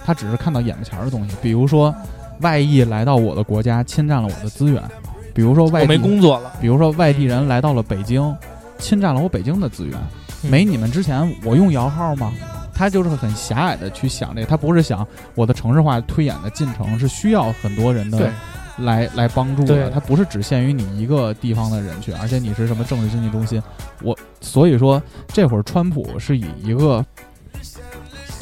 [0.04, 1.94] 他只是看到眼巴前的东西，比如说
[2.42, 4.84] 外溢来到我的国家侵占了我的资源，
[5.34, 8.36] 比如说外地没工作了，比如说外地人来到了北京，
[8.80, 9.98] 侵占了我北京的资源，
[10.42, 12.34] 没你们之前我用摇号吗？
[12.78, 18.32] 他就是很狭隘的去想这个，他不是想我的城市化推演的进程是需要很多人的
[18.78, 23.60] 来来帮助的，他不是只限于你一个地方的人去，而且你是什么政治经济中心，
[24.04, 27.04] 我所以说这会儿川普是以一个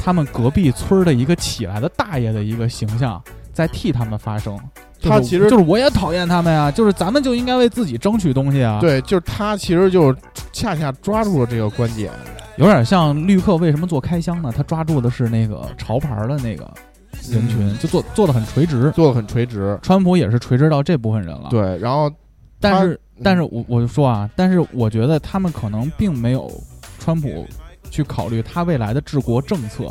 [0.04, 3.20] 他们隔壁村的一个起来的大爷的一个形象
[3.56, 4.60] 在替他们发声。
[5.00, 8.80] 他其实就是我也讨厌他们呀，就是咱们就应该为自己争取东西啊。
[8.80, 10.14] 对，就是他其实就
[10.52, 12.12] 恰恰抓住了这个观点。
[12.56, 14.52] 有点像绿客为什么做开箱呢？
[14.54, 16.70] 他抓住的是那个潮牌的那个
[17.30, 19.78] 人群，就做做的很垂直，做的很垂直。
[19.82, 21.48] 川普也是垂直到这部分人了。
[21.50, 22.10] 对，然后
[22.60, 26.50] 但是，但是我我就说啊，但是我觉得他们可能并没有
[26.98, 27.46] 川普
[27.90, 29.84] 去考虑他未来的治国政策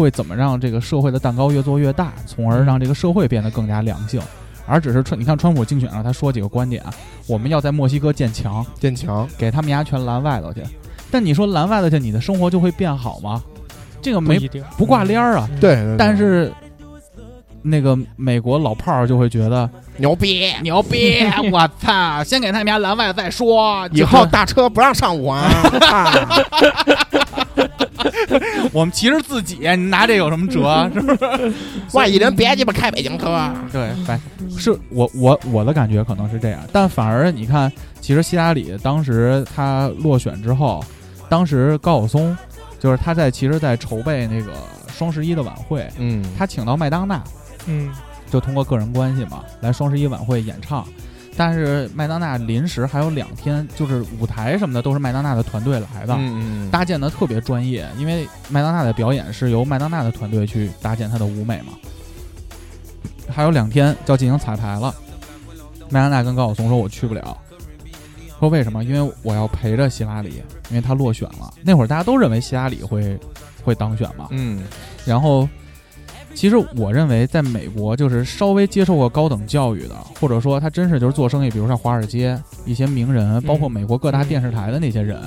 [0.00, 4.20] 会怎么让这个社会的蛋糕越做越大，从而让这个社会变得更加良性，
[4.66, 6.92] 而只是川你看川普竞选上他说几个观点啊，
[7.26, 10.62] 我们要在墨西哥建墙，建墙，给他们家全拦外头去。
[11.10, 13.42] 但你说拦外头去，你的生活就会变好吗？
[14.00, 14.38] 这个没
[14.78, 15.48] 不挂链儿啊。
[15.60, 16.50] 对，但是。
[17.62, 21.22] 那个美国老炮儿就会觉得牛逼牛逼！
[21.52, 22.24] 我操！
[22.24, 25.36] 先给他们家拦外再说，以后大车不让上我。
[28.72, 30.90] 我们骑着自己，你拿这有什么辙？
[30.92, 31.52] 是不是？
[31.96, 33.52] 外地人别鸡巴开北京车。
[33.72, 34.20] 对，反
[34.56, 40.84] 是我我我的感觉可能是这样，但反而你看，其实希拉里当时他落选之后，
[41.28, 42.36] 当时高晓松
[42.78, 44.52] 就是他在其实，在筹备那个
[44.88, 47.22] 双十一的晚会，嗯，他请到麦当娜。
[47.66, 47.90] 嗯，
[48.30, 50.86] 就通过个人关系嘛，来双十一晚会演唱。
[51.40, 56.14] 但是麦当娜临时还有两天，就是舞台什么的都是麦当娜的团队来的，
[56.70, 57.88] 搭建的特别专业。
[57.96, 61.72] 因为麦当娜的表演是由麦当娜的团队去搭建她的舞美嘛。
[63.26, 64.94] 还有两天就要进行彩排了，
[65.88, 67.34] 麦当娜跟高晓松说：“我去不了。”
[68.38, 68.84] 说为什么？
[68.84, 71.50] 因为我要陪着希拉里，因为她落选了。
[71.62, 73.18] 那会儿大家都认为希拉里会
[73.64, 74.28] 会当选嘛。
[74.28, 74.62] 嗯，
[75.06, 75.48] 然后。
[76.34, 85.20] 其实我认为，在美国就是稍微接受过高等教育的，或者说他真是就是做生意，比如像华尔街一些名人，包括美国各大电视台的那些人，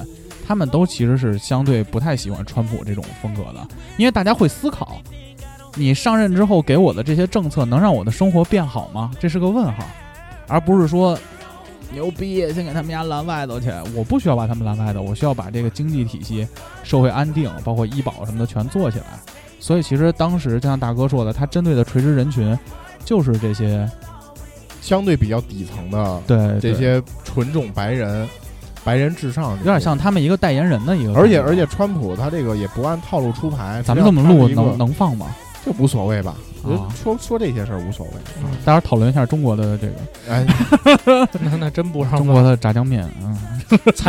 [0.48, 4.98] 他们都其实是相对不太喜欢川普这种风格的，因为大家会思考，
[5.76, 9.12] 你上任之后给我的这些政策能让我的生活变好吗？
[9.20, 9.84] 这是个问号，
[10.48, 11.20] 而不是说
[11.92, 16.48] 牛逼，先给他们家拦外头去，我不需要把他们拦外头，我需要把这个经济体系、
[16.82, 19.06] 社会安定，包括医保什么的全做起来。
[19.64, 22.60] 所以其实当时就像大哥说的，他针对的垂直人群，
[23.06, 23.90] 就是这些
[24.82, 28.28] 相对比较底层的，对这些纯种白人，
[28.84, 31.14] 白人至上，有点像他们一个代言人的一个。
[31.14, 35.28] 而且而且，川普他这个也不按套路出牌，咱们这么录能能放吗？
[35.64, 36.36] 这无所谓吧？
[37.02, 38.12] 说说这些事儿无所谓。
[38.66, 39.94] 大家讨论一下中国的这个，
[40.30, 40.46] 哎，
[41.40, 43.32] 那那真不让中国的炸酱面啊，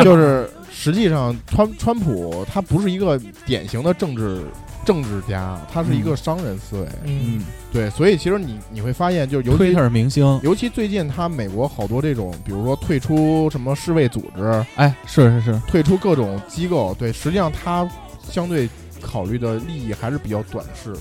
[0.02, 4.44] 就是实际上川川普他不是一个典型的政治。
[4.84, 17.88] 政治家，他是一个商人思维，嗯，对，所以其实你你会发现，就是尤其是明星，尤其最近他美国好多这种，比如说退出什么世卫组织，哎，是是是，退出各种机构，对，实际上他
[18.22, 18.68] 相对
[19.00, 21.00] 考虑的利益还是比较短视的，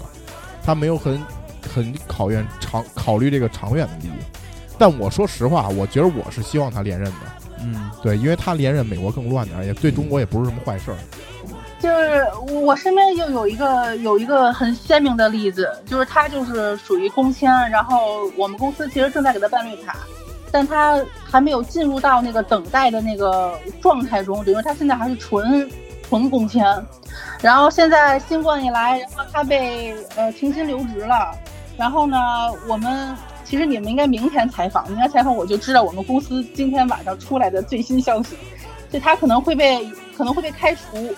[0.63, 1.21] 他没有很
[1.73, 4.23] 很考验长考虑这个长远的利益。
[4.77, 7.17] 但我说实话，我觉得我是希望他连任的，
[7.61, 10.97] 嗯，对，因为他连任，美国更乱点，也对中国也不是什么坏事儿。
[11.83, 12.25] 就是
[12.63, 19.97] 我身边就有一个有一个很鲜明的例子，就是他就是属于工签，然后我们公司其实正在给他办绿卡，
[20.49, 25.69] 但他还没有进入到那个等待的那个状态中，等于他现在还是纯
[26.07, 26.65] 纯工签。
[27.41, 31.37] 然后现在新冠一来，然后他被呃停薪留职了。
[31.75, 32.17] 然后呢，
[32.65, 33.13] 我们
[33.43, 38.37] 其实你们应该明天采访，明天采访我就知道我们公司今天晚上出来的最新消息，
[38.89, 41.13] 就他可能会被可能会被开除。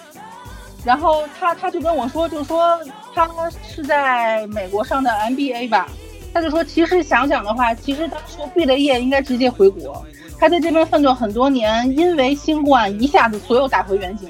[0.85, 2.79] 然后他他就跟我说，就说
[3.13, 3.27] 他
[3.67, 5.89] 是在美国上的 MBA 吧，
[6.31, 10.05] 他就说其实想想的话，其实当初毕了业应该直接回国。
[10.37, 14.29] 他在这边奋斗很多年，因为新冠一下子所有打回原形，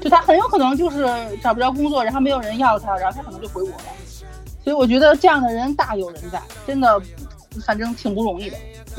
[0.00, 1.08] 就他很有可能就是
[1.42, 3.84] 找不着工作，然后没有人要他，然后他可能就回国了。
[4.64, 7.00] 所以我觉得这样的人大有人在，真的，
[7.60, 8.56] 反正挺不容易的。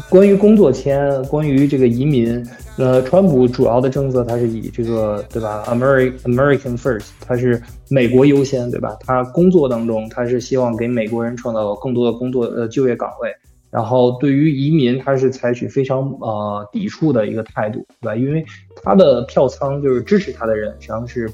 [0.10, 2.46] 关于工作签，关于这个移民，
[2.78, 8.98] 呃，川普主要的政策，他是以这个对吧，American American First，他是美国优先，对吧？
[9.02, 13.34] 他工作当中，他是希望给美国人创造更多的工作呃就业岗位。
[13.70, 18.16] 然后对于移民，他是采取非常呃抵触的一个态度，对吧？
[18.16, 18.44] 因为
[18.84, 21.30] 他的票仓就是支持他的人，实际上是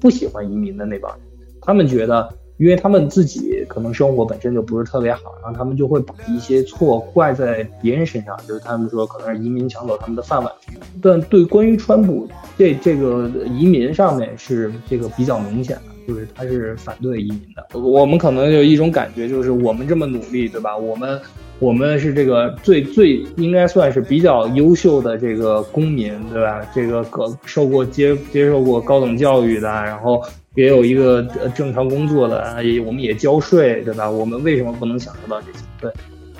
[0.00, 1.20] 不喜欢移民的那帮人，
[1.62, 2.28] 他们觉得。
[2.58, 10.52] 因为他们自己可能生活本身就不是特别好，然后他们就会把一些错怪在别人身上，就是他们说可能是移民抢走他们的饭碗。
[11.00, 17.78] 但对关于川普这这个移民上面是这个比较明显的，就是他是反对移民的。
[17.78, 20.76] 我们可能有一种感觉，就是我们这么努力，对吧？
[20.76, 21.20] 我们
[21.60, 26.60] 我们是这个最最应该算是比较优秀的这个公民，对吧？
[26.74, 30.20] 这个可受过接接受过高等教育的，然后。
[30.58, 34.10] 也有一个呃正常工作的，也我们也交税，对吧？
[34.10, 35.64] 我们为什么不能享受到这些？
[35.80, 35.92] 对，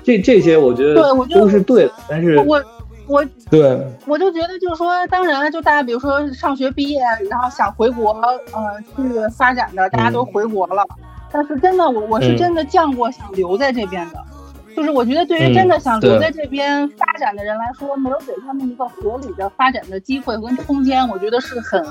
[0.03, 1.01] 这这些我觉得
[1.33, 1.93] 都是对的。
[2.09, 2.61] 但是，我
[3.07, 7.01] 我对，我就觉得就是说，当然，就大家比如说上学毕业，
[7.31, 9.03] 然后想回国呃去
[9.37, 10.85] 发展的，大家都回国了。
[11.31, 14.17] 但是真的，我我是真的降过想留在这边的。
[14.79, 21.85] 就是我觉得对于真的想留在这边发展的人来说，没有给他们一个合理的发展的机会跟空间，我觉得是很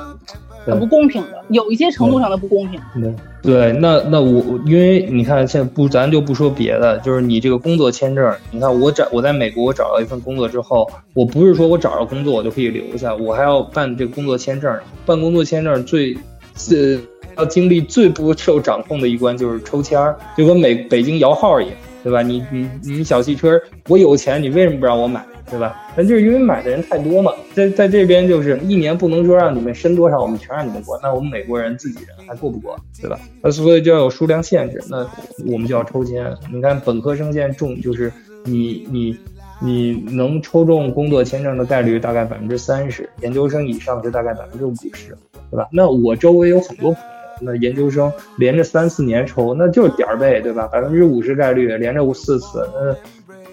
[0.65, 2.79] 很不公平的，有一些程度上的不公平。
[2.93, 14.73] 对对，那那我我因为你看现在不，咱就不说别的，就是你这个工作签证，你看我找我在美国我找到一份工作之后，我不是说我找着工作我就可以留下，我还要办这个工作签证。
[15.05, 16.17] 办工作签证最
[16.53, 16.97] 最
[17.35, 21.73] 要经历最不受掌控的一关就是抽签儿，就跟美北京摇号一样，
[22.07, 22.21] 对吧？
[22.21, 25.21] 你你你小汽车，我有钱，你为什么不让我买？
[25.51, 25.75] 对吧？
[25.97, 33.19] 那就是因为买的人太多嘛，在在这边就是一年不能说让你们申多少，我们全让你们过，那我们美国人自己人还过不过，对吧？
[33.41, 35.05] 那所以就要有数量限制，那
[35.51, 36.33] 我们就要抽签。
[36.49, 38.09] 你看本科生现在中就是
[38.45, 39.17] 你你
[39.61, 45.17] 你能抽中工作签证的概率大概百分之三十，研究生以上是大概百分之五十，
[45.51, 45.67] 对吧？
[45.73, 46.95] 那我周围有很多。
[47.39, 50.67] 那研究生连着三四年抽，那就是点儿背，对吧？
[50.67, 52.91] 百分之五十概率连着四次，那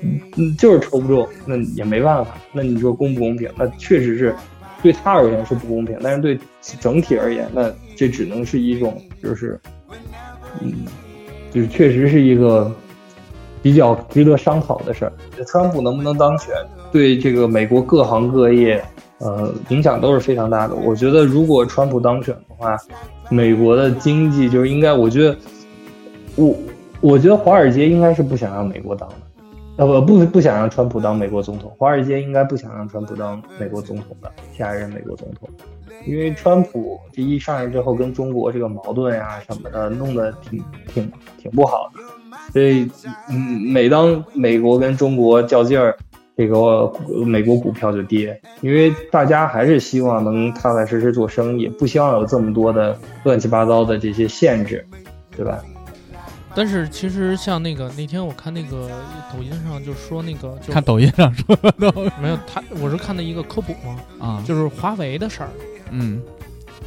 [0.03, 2.37] 嗯嗯就是抽不中，那也没办法。
[2.53, 3.49] 那你说公不公平？
[3.57, 4.35] 那确实是
[4.82, 6.39] 对他而言是不公平，但是对
[6.80, 9.59] 整体而言，那这只能是一种就是
[10.61, 10.87] 嗯，
[11.51, 12.70] 就是确实是一个
[13.62, 15.12] 比较值得商讨的事儿。
[15.47, 16.55] 川普能不能当选，
[16.93, 18.85] 对这个美国各行各业
[19.18, 20.74] 呃影响都是非常大的。
[20.74, 22.76] 我觉得如果川普当选的话，
[23.30, 25.36] 美国的经济就是应该，我觉得
[26.36, 26.56] 我
[27.00, 29.14] 我觉得华尔街应该是不想让美国当的。
[29.76, 35.48] 呃不不不想让川普当美国总统，华尔街应该不想让川普当美国总统的下一任美国总统，
[36.06, 42.00] 因为川普这一上任之后跟中国这个矛盾呀、什么的弄得挺挺挺不好的，
[42.52, 42.88] 所以
[43.28, 43.36] 嗯
[43.72, 45.96] 每当美国跟中国较劲儿，
[46.37, 54.85] 这个呃美国股票就跌，因为大家还是希望能踏踏实实做生意，不希望有这么多的乱七八糟的这些限制，
[55.37, 55.62] 对吧？
[56.57, 58.89] 但是其实像那个那天我看那个
[59.32, 61.57] 抖音上就说那个就看抖音上说
[62.20, 65.49] 没有他，我是看的一个科普嘛，啊，就是华为的事儿，
[65.91, 66.22] 嗯，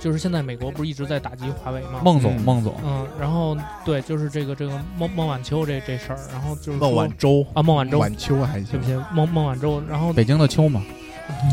[0.07, 1.99] 就是现在美国不是一直在打击华为吗？
[2.01, 10.81] 孟总嗯孟总，嗯，然后对，就是这个这个孟孟晚秋这这事儿，然后就是孟晚舟啊孟晚舟，晚秋还行对不，起孟孟晚舟，然后北京的秋嘛，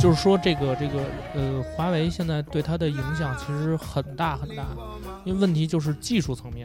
[0.01, 1.01] 就是说这个这个
[1.35, 4.65] 呃，华为现在对它的影响其实很大很大，
[5.25, 6.65] 因为问题就是技术层面，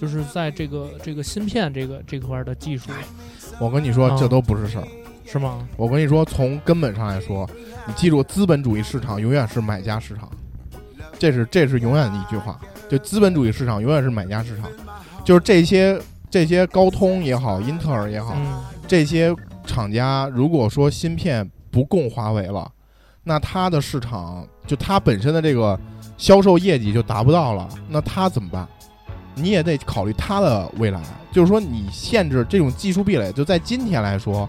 [0.00, 2.88] 就是在这个这个芯片这个这块儿的技术，
[3.58, 4.86] 我跟你说，啊这都不是事儿。
[5.28, 5.66] 是吗？
[5.76, 7.50] 我跟你说，从根本上来说，
[7.84, 10.30] 你记住，资本主义市场永远是买家市场，
[11.18, 12.58] 这是这是永远的一句话。
[12.88, 14.70] 就资本主义市场永远是买家市场，
[15.24, 16.00] 就是这些
[16.30, 22.70] 这些高通也好，英特尔也好，嗯，这些厂家如果说芯片不供华为了，
[23.24, 25.78] 那它的市场就它本身的这个
[26.16, 28.66] 销售业绩就达不到了，那它怎么办？
[29.34, 31.02] 你也得考虑它的未来，
[31.32, 34.48] 就是说你限制这种技术壁垒，就在今天来说，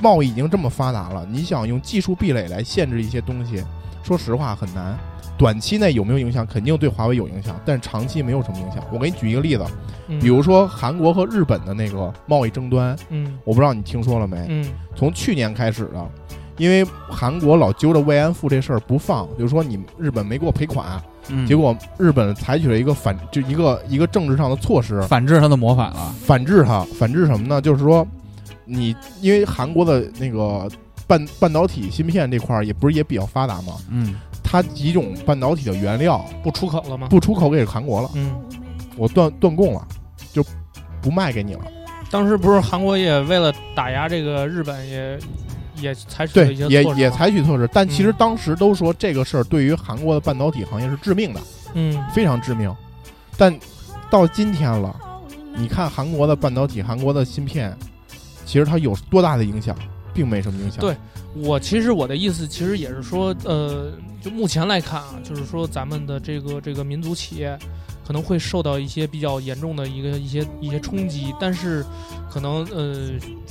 [0.00, 3.62] 贸易已经这么发达了，你想用技术壁垒来限制一些东西，
[4.02, 4.98] 说实话很难。
[5.38, 6.44] 短期内有没有影响？
[6.44, 8.84] 肯定对华为有影响，但长期没有什么影响。
[8.92, 9.64] 我给你举一个例子，
[10.08, 14.44] 嗯比如说韩国和日本的那个贸易争端，嗯我不知道你听说了没？
[14.48, 14.66] 嗯
[14.96, 16.10] 从去年开始的，
[16.56, 27.60] 因为韩国老揪着慰安妇这事儿不放，就是说你日本没给我赔款，嗯结果日本采取了一个反，就一个一个政治上的措施，反制他的魔法了，反制他，反制什么呢？
[27.60, 28.04] 就是说，
[28.64, 30.68] 你因为韩国的那个
[31.06, 34.16] 半半导体芯片这块儿也不是也比较发达嘛，嗯，
[34.50, 37.08] 它几种半导体的原料不出口了吗？
[37.10, 38.34] 不出口给韩国了，嗯，
[38.96, 39.86] 我断断供了，
[40.32, 40.42] 就
[41.02, 41.60] 不卖给你了。
[42.10, 45.18] 当时不是韩国也为了打压这个日本也
[45.82, 51.40] 也采取了对，也一些措施吗也采取措施，但其实嗯当时都说这个事儿对于韩国的半导体行业是致命的，
[51.74, 52.74] 嗯非常致命。
[53.36, 53.54] 但
[54.10, 54.96] 到今天了，
[55.54, 57.76] 你看韩国的半导体、韩国的芯片，
[58.46, 59.76] 其实它有多大的影响，
[60.18, 60.80] 并没什么影响。
[60.80, 60.96] 对
[61.32, 67.56] 我其实我的意思其实也是说，呃，就目前来看啊，就是说咱们的这个这个民族企业
[68.04, 71.84] 可能会受到一些比较严重的一个一些一些冲击，但是
[72.28, 73.10] 可能呃，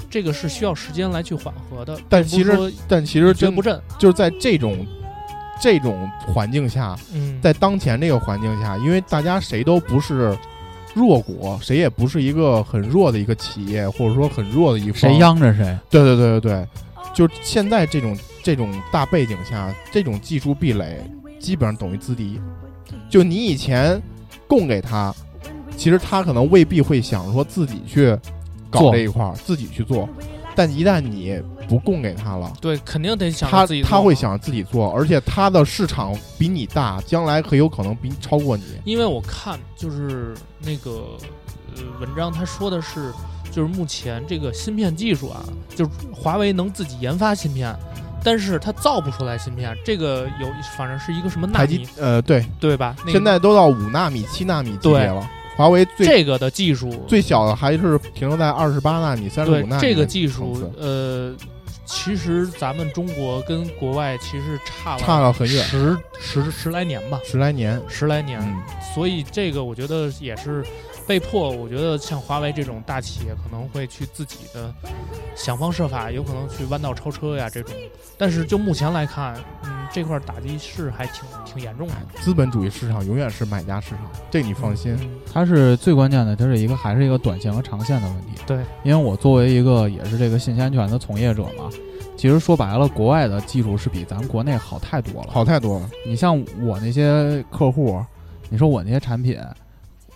[0.09, 1.97] 这个是需要时间来去缓和的。
[2.09, 4.85] 但其实但其实真不振，就是在这种
[5.61, 10.37] 这种环境下，嗯，在当前这个环境下，因为大家谁都不是
[10.97, 14.93] 弱国，谁也不是一个很弱的一个企业，或者说很弱的一方。
[14.95, 16.67] 谁央着谁，对对对对对，
[17.13, 20.99] 就现在这种这种大背景下，这种技术壁垒
[21.39, 22.41] 基本上等于资敌。
[23.09, 24.01] 就你以前
[24.47, 25.13] 供给他，
[25.77, 28.17] 其实他可能未必会想说自己去
[28.69, 30.09] 搞这一块儿，自己去做。
[30.57, 31.39] 但一旦你
[31.69, 38.63] 不供给他了，对，肯定得想他自己做他会想自己做，而且他的市场比你大，将来很有可能比超过你。
[38.83, 41.15] 因为我看就是那个
[41.75, 43.13] 呃文章，他说的是，
[43.51, 45.43] 就就是目前这个芯片技术啊，
[45.75, 47.75] 就是华为能自己研发芯片，
[48.23, 50.47] 但是它造不出来芯片，这个有
[50.77, 52.95] 反正是一个什么纳米，呃对，对吧？
[52.99, 55.27] 那个现在都到五纳米、七纳米级别了。
[55.57, 61.35] 华为最这个的技术最小的还是停留在二十八纳米、三十对五纳米这个技术，呃，
[61.83, 67.81] 其实咱们中国跟国外其实差了差了很远，十十十来年吧，十来年。
[67.89, 68.39] 十来年。
[68.39, 68.61] 嗯，
[68.93, 70.63] 所以这个我觉得也是
[71.07, 74.73] 被迫，我觉得像华为这种大企业可能会去自己的
[75.35, 77.73] 想方设法，有可能去弯道超车呀这种。
[78.17, 81.93] 但是就目前来看，嗯，这块打击是还挺挺严重的。
[82.19, 84.97] 资本主义市场永远是买家市场，这你放心。
[84.99, 88.41] 嗯它是最关键的，它是一个还是一个短线和长线的问题。
[88.47, 91.69] 对，因为我作为一个也是这个信息安全的从业者嘛，
[92.17, 95.29] 其实说白了，国外的技术是比咱们国内好太多了。
[95.29, 98.03] 好太多了，你像我那些客户，
[98.49, 99.39] 你说我那些产品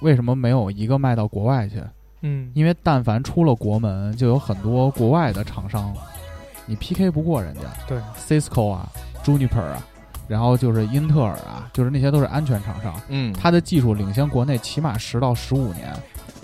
[0.01, 1.81] 为什么没有一个卖到国外去？
[2.21, 5.91] 嗯，因为但凡出了国门，就有很多国外的厂商，
[6.65, 7.61] 你 PK 不过人家。
[7.87, 8.87] 对，Cisco 啊
[9.23, 9.83] ，Juniper 啊，
[10.27, 15.91] 然后就是英特尔啊，就是那些都是安全厂商，嗯，它的技术领先国内起码十到十五年。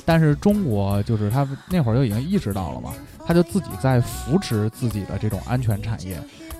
[0.05, 2.93] 但是中国就是它那会儿就已经意识到了嘛，
[3.25, 6.17] 它就自己在扶持自己的这种安全产业，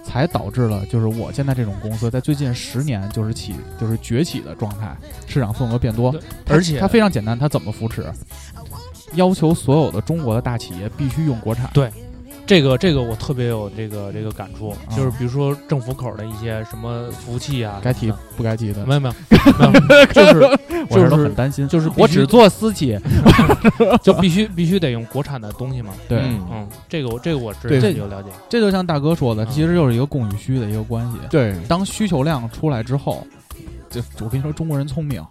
[0.08, 4.96] 才导致了就是我现在这种公司在最近十年就是起就是崛起的状态，
[5.28, 6.16] 市场份额变多
[6.48, 8.06] 而且它非常简单，它怎么扶持？
[9.14, 11.70] 要求所有的中国的大企业必须用国产。
[11.74, 11.92] 对
[12.48, 14.96] 这个这个我特别有这个这个感触，啊。
[14.96, 18.76] 就是比如说政府口的一些什么服务器啊，该提不该提的。
[18.76, 19.14] 的，没有没有，
[19.72, 20.42] 没有 就是
[20.90, 21.68] 我这都就是很担心。
[21.68, 22.98] 就是我只做私企，
[24.02, 25.94] 就必须必须得用国产的东西嘛。
[26.08, 26.48] 对，嗯。
[26.52, 27.82] 嗯，这个我这个我对。
[27.82, 28.30] 这有了解。
[28.50, 29.48] 这就像大哥说的，嗯。
[29.52, 31.18] 其实就是一个供与需的一个关系。
[31.30, 33.28] 对，当需求量出来之后，
[33.90, 35.22] 就我跟你说，中国人聪明，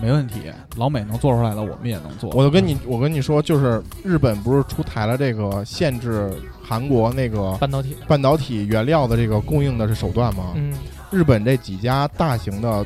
[0.00, 0.42] 没问题。
[0.76, 2.30] 老美能做出来的，我们也能做。
[2.30, 6.30] 我就跟你我跟你说，就是日本不是出台了这个限制
[6.62, 10.52] 韩国那个半导体，半导体原料的这个供应的手段吗？
[10.56, 10.74] 嗯
[11.10, 12.84] 日本这几家大型的，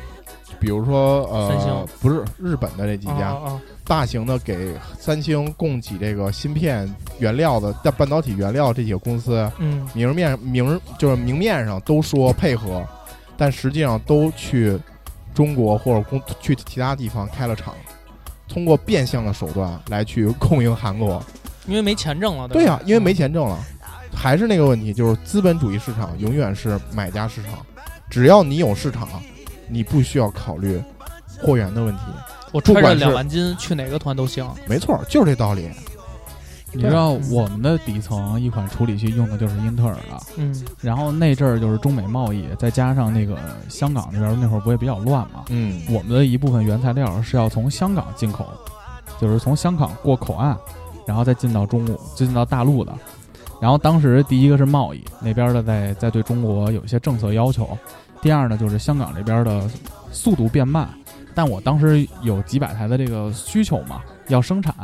[0.57, 12.81] 比如说三星呃，不是日本的这几家、啊啊大型的给三星供给这个芯片原料的半半导体原料这几个公司，嗯明面明就是明面上都说配合，
[13.35, 14.79] 但实际上都去
[15.33, 17.73] 中国或者公去其他地方开了厂，
[18.47, 21.21] 通过变相的手段来去供应韩国。
[21.65, 23.57] 因为没钱挣了，对呀、因为没钱挣了，
[24.13, 27.53] 还是那个问题，就是资本主义市场永远是买家市场，
[28.09, 29.07] 只要你有市场，
[29.69, 30.81] 你不需要考虑
[31.41, 32.01] 货源的问题。
[32.51, 34.47] 我揣着两万斤去哪个团都行。
[34.67, 35.71] 没错，就是这道理。
[36.73, 43.37] 你知道我们的底层一款处理器用的就是英特尔的，嗯然后那阵儿就是中美贸易，再加上那个
[43.69, 48.47] 香港那边那会儿不也比较乱嘛，嗯，我们的一部分原材料是要从香港进口，
[49.21, 50.57] 就是从香港过口岸，
[51.05, 52.91] 然后再进到中国，进到大陆的。
[53.61, 57.77] 然后当时第一个是贸易那边的在在对中国有一些政策要求，
[58.21, 59.69] 第二呢就是香港这边的
[60.11, 60.89] 速度变慢，
[61.33, 64.75] 但我当时有几百台的这个需求嘛，要生产，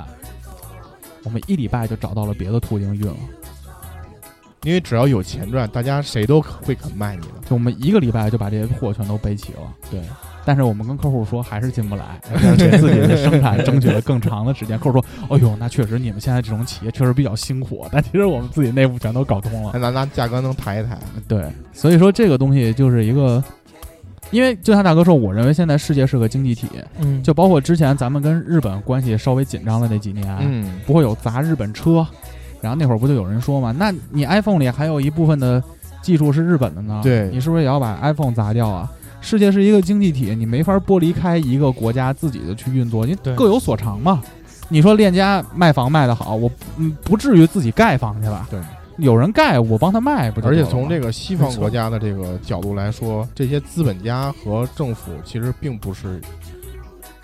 [1.30, 3.16] 我们一礼拜就找到了别的途径运了，
[4.64, 7.34] 因为只要有钱赚，大家谁都会肯卖你的。
[7.48, 9.60] 就我们一个礼拜就把这些货全都备齐了。
[9.92, 10.02] 对，
[10.44, 14.76] 但是我们跟客户说还是进不来，要给自己的生产争取了更长的时间。
[14.80, 19.70] 客户说：“哎呦，那确实你们现在这种企业确实比较辛苦，但其实我们自己内部全都搞通了。
[19.76, 20.98] 那咱拿价格能抬一抬。”
[21.30, 23.44] 对，所以说这个东西就是一个，
[24.32, 26.68] 因为就像大哥说，我认为现在世界是个经济体，
[27.00, 32.06] 嗯，就包括之前咱们跟日本关系稍微紧张的那几年，嗯，不会有砸日本车，
[32.62, 35.62] 然后那会儿不就有人说嘛，那你 iPhone 里还有一部分的
[36.02, 38.90] 技术是日本的呢，对你是不是也要把 iPhone 砸掉啊？
[39.22, 44.22] 世界是一个经济体，你没法剥离开一个国家自己的去运作，你各有所长嘛。
[44.70, 48.48] 你说链家卖房卖得好，我嗯不至于自己盖房去吧？
[48.52, 48.60] 对，
[49.00, 50.64] 有人盖我帮他卖不就而且？
[50.64, 56.22] 从这个西方国家的这个角度来说，这些资本家和政府其实并不是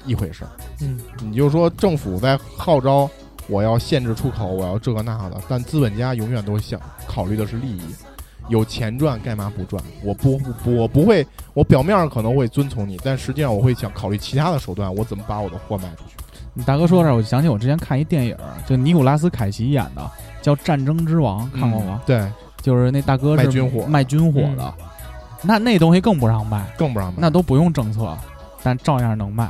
[0.06, 0.52] 一回事儿。
[0.82, 3.10] 嗯你就说政府在号召
[3.48, 7.82] 我要限制出口，我要这个那的，但资本家永远都想考虑的是利益，
[8.50, 9.84] 有钱赚干嘛不赚？
[10.04, 16.16] 我不不我不会，我表面上可能会遵从你，但实际上我会想考虑其他的手段，我怎么把我的货卖出去？
[16.54, 18.36] 你大哥说这儿，我就想起我之前看一电影，
[18.66, 20.12] 就尼古拉斯凯奇演的，
[20.46, 22.00] 叫《战争之王》，看过吗？
[22.06, 22.32] 对，
[22.62, 24.72] 就是那大哥是卖军火卖军火的，
[25.42, 27.16] 那那东西更不让卖，更不让卖。
[27.18, 28.16] 那都不用政策，
[28.62, 29.50] 但照样能卖。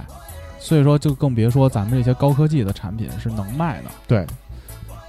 [0.58, 3.90] 所以说，就更别说咱们这些高科技的产品是能卖的。
[4.08, 4.26] 对，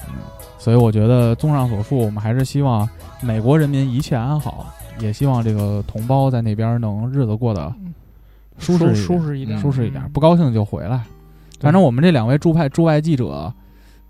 [0.08, 0.14] 嗯
[0.58, 2.88] 所以我觉得，综上所述，我们还是希望
[3.20, 4.66] 美国人民一切安好，
[4.98, 7.72] 也希望这个同胞在那边能日子过得
[8.58, 11.00] 舒适舒舒适一点，舒适一点，嗯不高兴就回来。
[11.60, 13.54] 反正我们这两位驻派驻外记者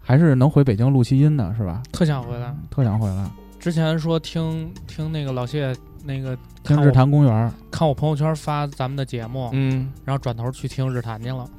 [0.06, 1.82] 还是能回北京录期音的，是吧？
[1.90, 3.26] 特想回来，特想回来。
[3.58, 5.74] 之前说听听那个老谢
[6.04, 11.44] 那个听日坛公园，看我朋友圈发咱们的节目，嗯，然后转头去听日坛去了，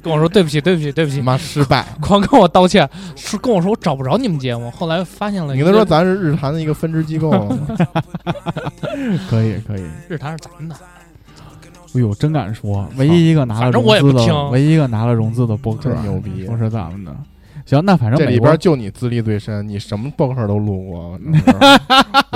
[0.00, 7.30] 跟我说对不起对不起对不起，妈失败，狂跟我道歉，说跟我说我找不着你们节目，后来发现了，你跟他说咱是日坛的一个分支机构，
[9.28, 10.76] 可以可以，日坛是咱的。
[11.94, 17.14] 哎呦，真敢说，唯一一个拿了融资的，唯一一个拿了融资的博客，牛逼，不是咱们的。
[17.64, 21.18] 行，那反正这里边就你资历最深，你什么博客都录过，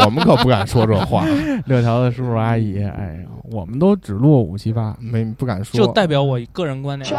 [0.05, 1.25] 我们可不敢说这话。
[1.65, 5.79] 六条的叔叔阿姨，哎呀，我们都只录五七八，没不敢说。
[5.79, 7.13] 就代表我个人观点。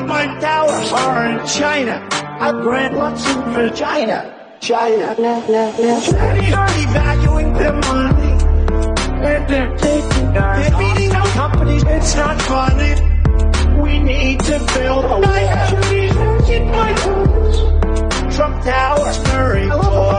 [0.00, 2.08] My towers are in China.
[2.12, 4.56] I grant lots of vagina.
[4.60, 5.14] China.
[5.14, 8.32] Steady, hardy, valuing their money.
[9.22, 11.84] And they're taking They're beating out companies.
[11.86, 12.94] It's not funny.
[13.82, 15.24] We need to build a wall.
[16.48, 18.36] in my toes.
[18.36, 19.68] Trump Towers, Murray.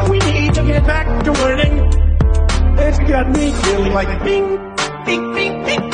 [0.10, 1.76] We need to get back to winning.
[2.78, 4.58] It's got me feeling like a bing,
[5.06, 5.90] bing, bing, bing,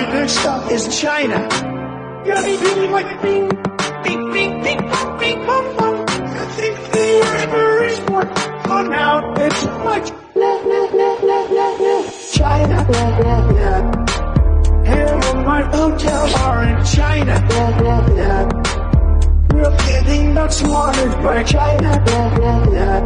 [0.00, 1.36] my next stop is China.
[1.36, 2.88] I think the
[8.88, 9.34] now.
[9.36, 10.10] It's much.
[12.32, 12.78] China.
[14.86, 17.34] Here my hotels are in China.
[19.52, 21.90] We're getting not slaughtered by China.
[22.06, 23.00] La, la,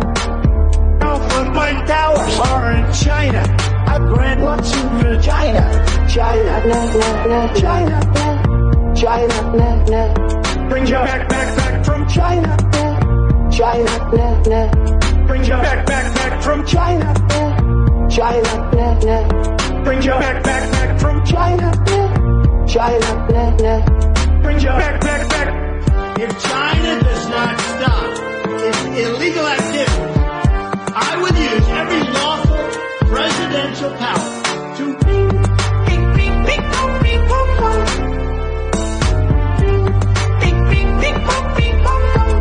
[1.54, 3.63] my towers are in China.
[3.94, 5.64] I grant lots of vagina.
[6.08, 7.96] China, blah, blah, blah, China,
[8.96, 9.34] China.
[10.68, 15.26] Bring you back, back, back from China, blah, China, blah, blah.
[15.28, 19.82] Bring you back, back, back from China, blah, China, blah, blah.
[19.84, 23.80] Bring you back, back, back from China, blah, China, blah, blah.
[24.42, 26.18] Bring you back, back, back.
[26.18, 28.10] If China does not stop
[28.58, 30.02] its illegal activity,
[30.96, 32.43] I would use every lawful
[33.06, 35.34] presidential power to beep,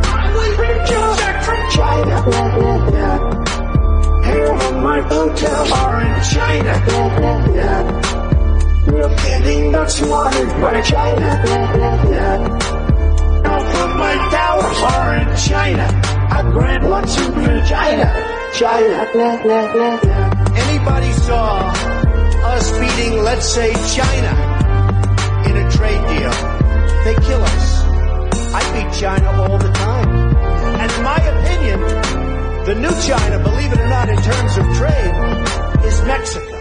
[0.06, 0.54] I was
[1.76, 2.16] China.
[4.26, 5.00] Here my
[6.02, 6.74] in China.
[8.88, 11.30] We're getting not slaughtered by China.
[13.44, 15.86] Half of my towers are in China.
[16.32, 17.08] I grant one
[17.50, 18.08] in China.
[18.54, 19.08] China.
[19.14, 20.53] China.
[20.86, 21.60] Anybody saw
[22.52, 24.34] us beating, let's say, China
[25.48, 26.34] in a trade deal?
[27.06, 27.84] They kill us.
[28.54, 30.10] I beat China all the time.
[30.82, 31.80] And in my opinion,
[32.66, 36.60] the new China, believe it or not, in terms of trade, is Mexico.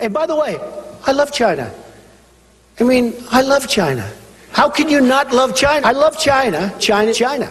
[0.00, 0.58] And by the way,
[1.06, 1.72] I love China.
[2.80, 4.10] I mean, I love China.
[4.50, 5.86] How can you not love China?
[5.86, 7.48] I love China, China, China.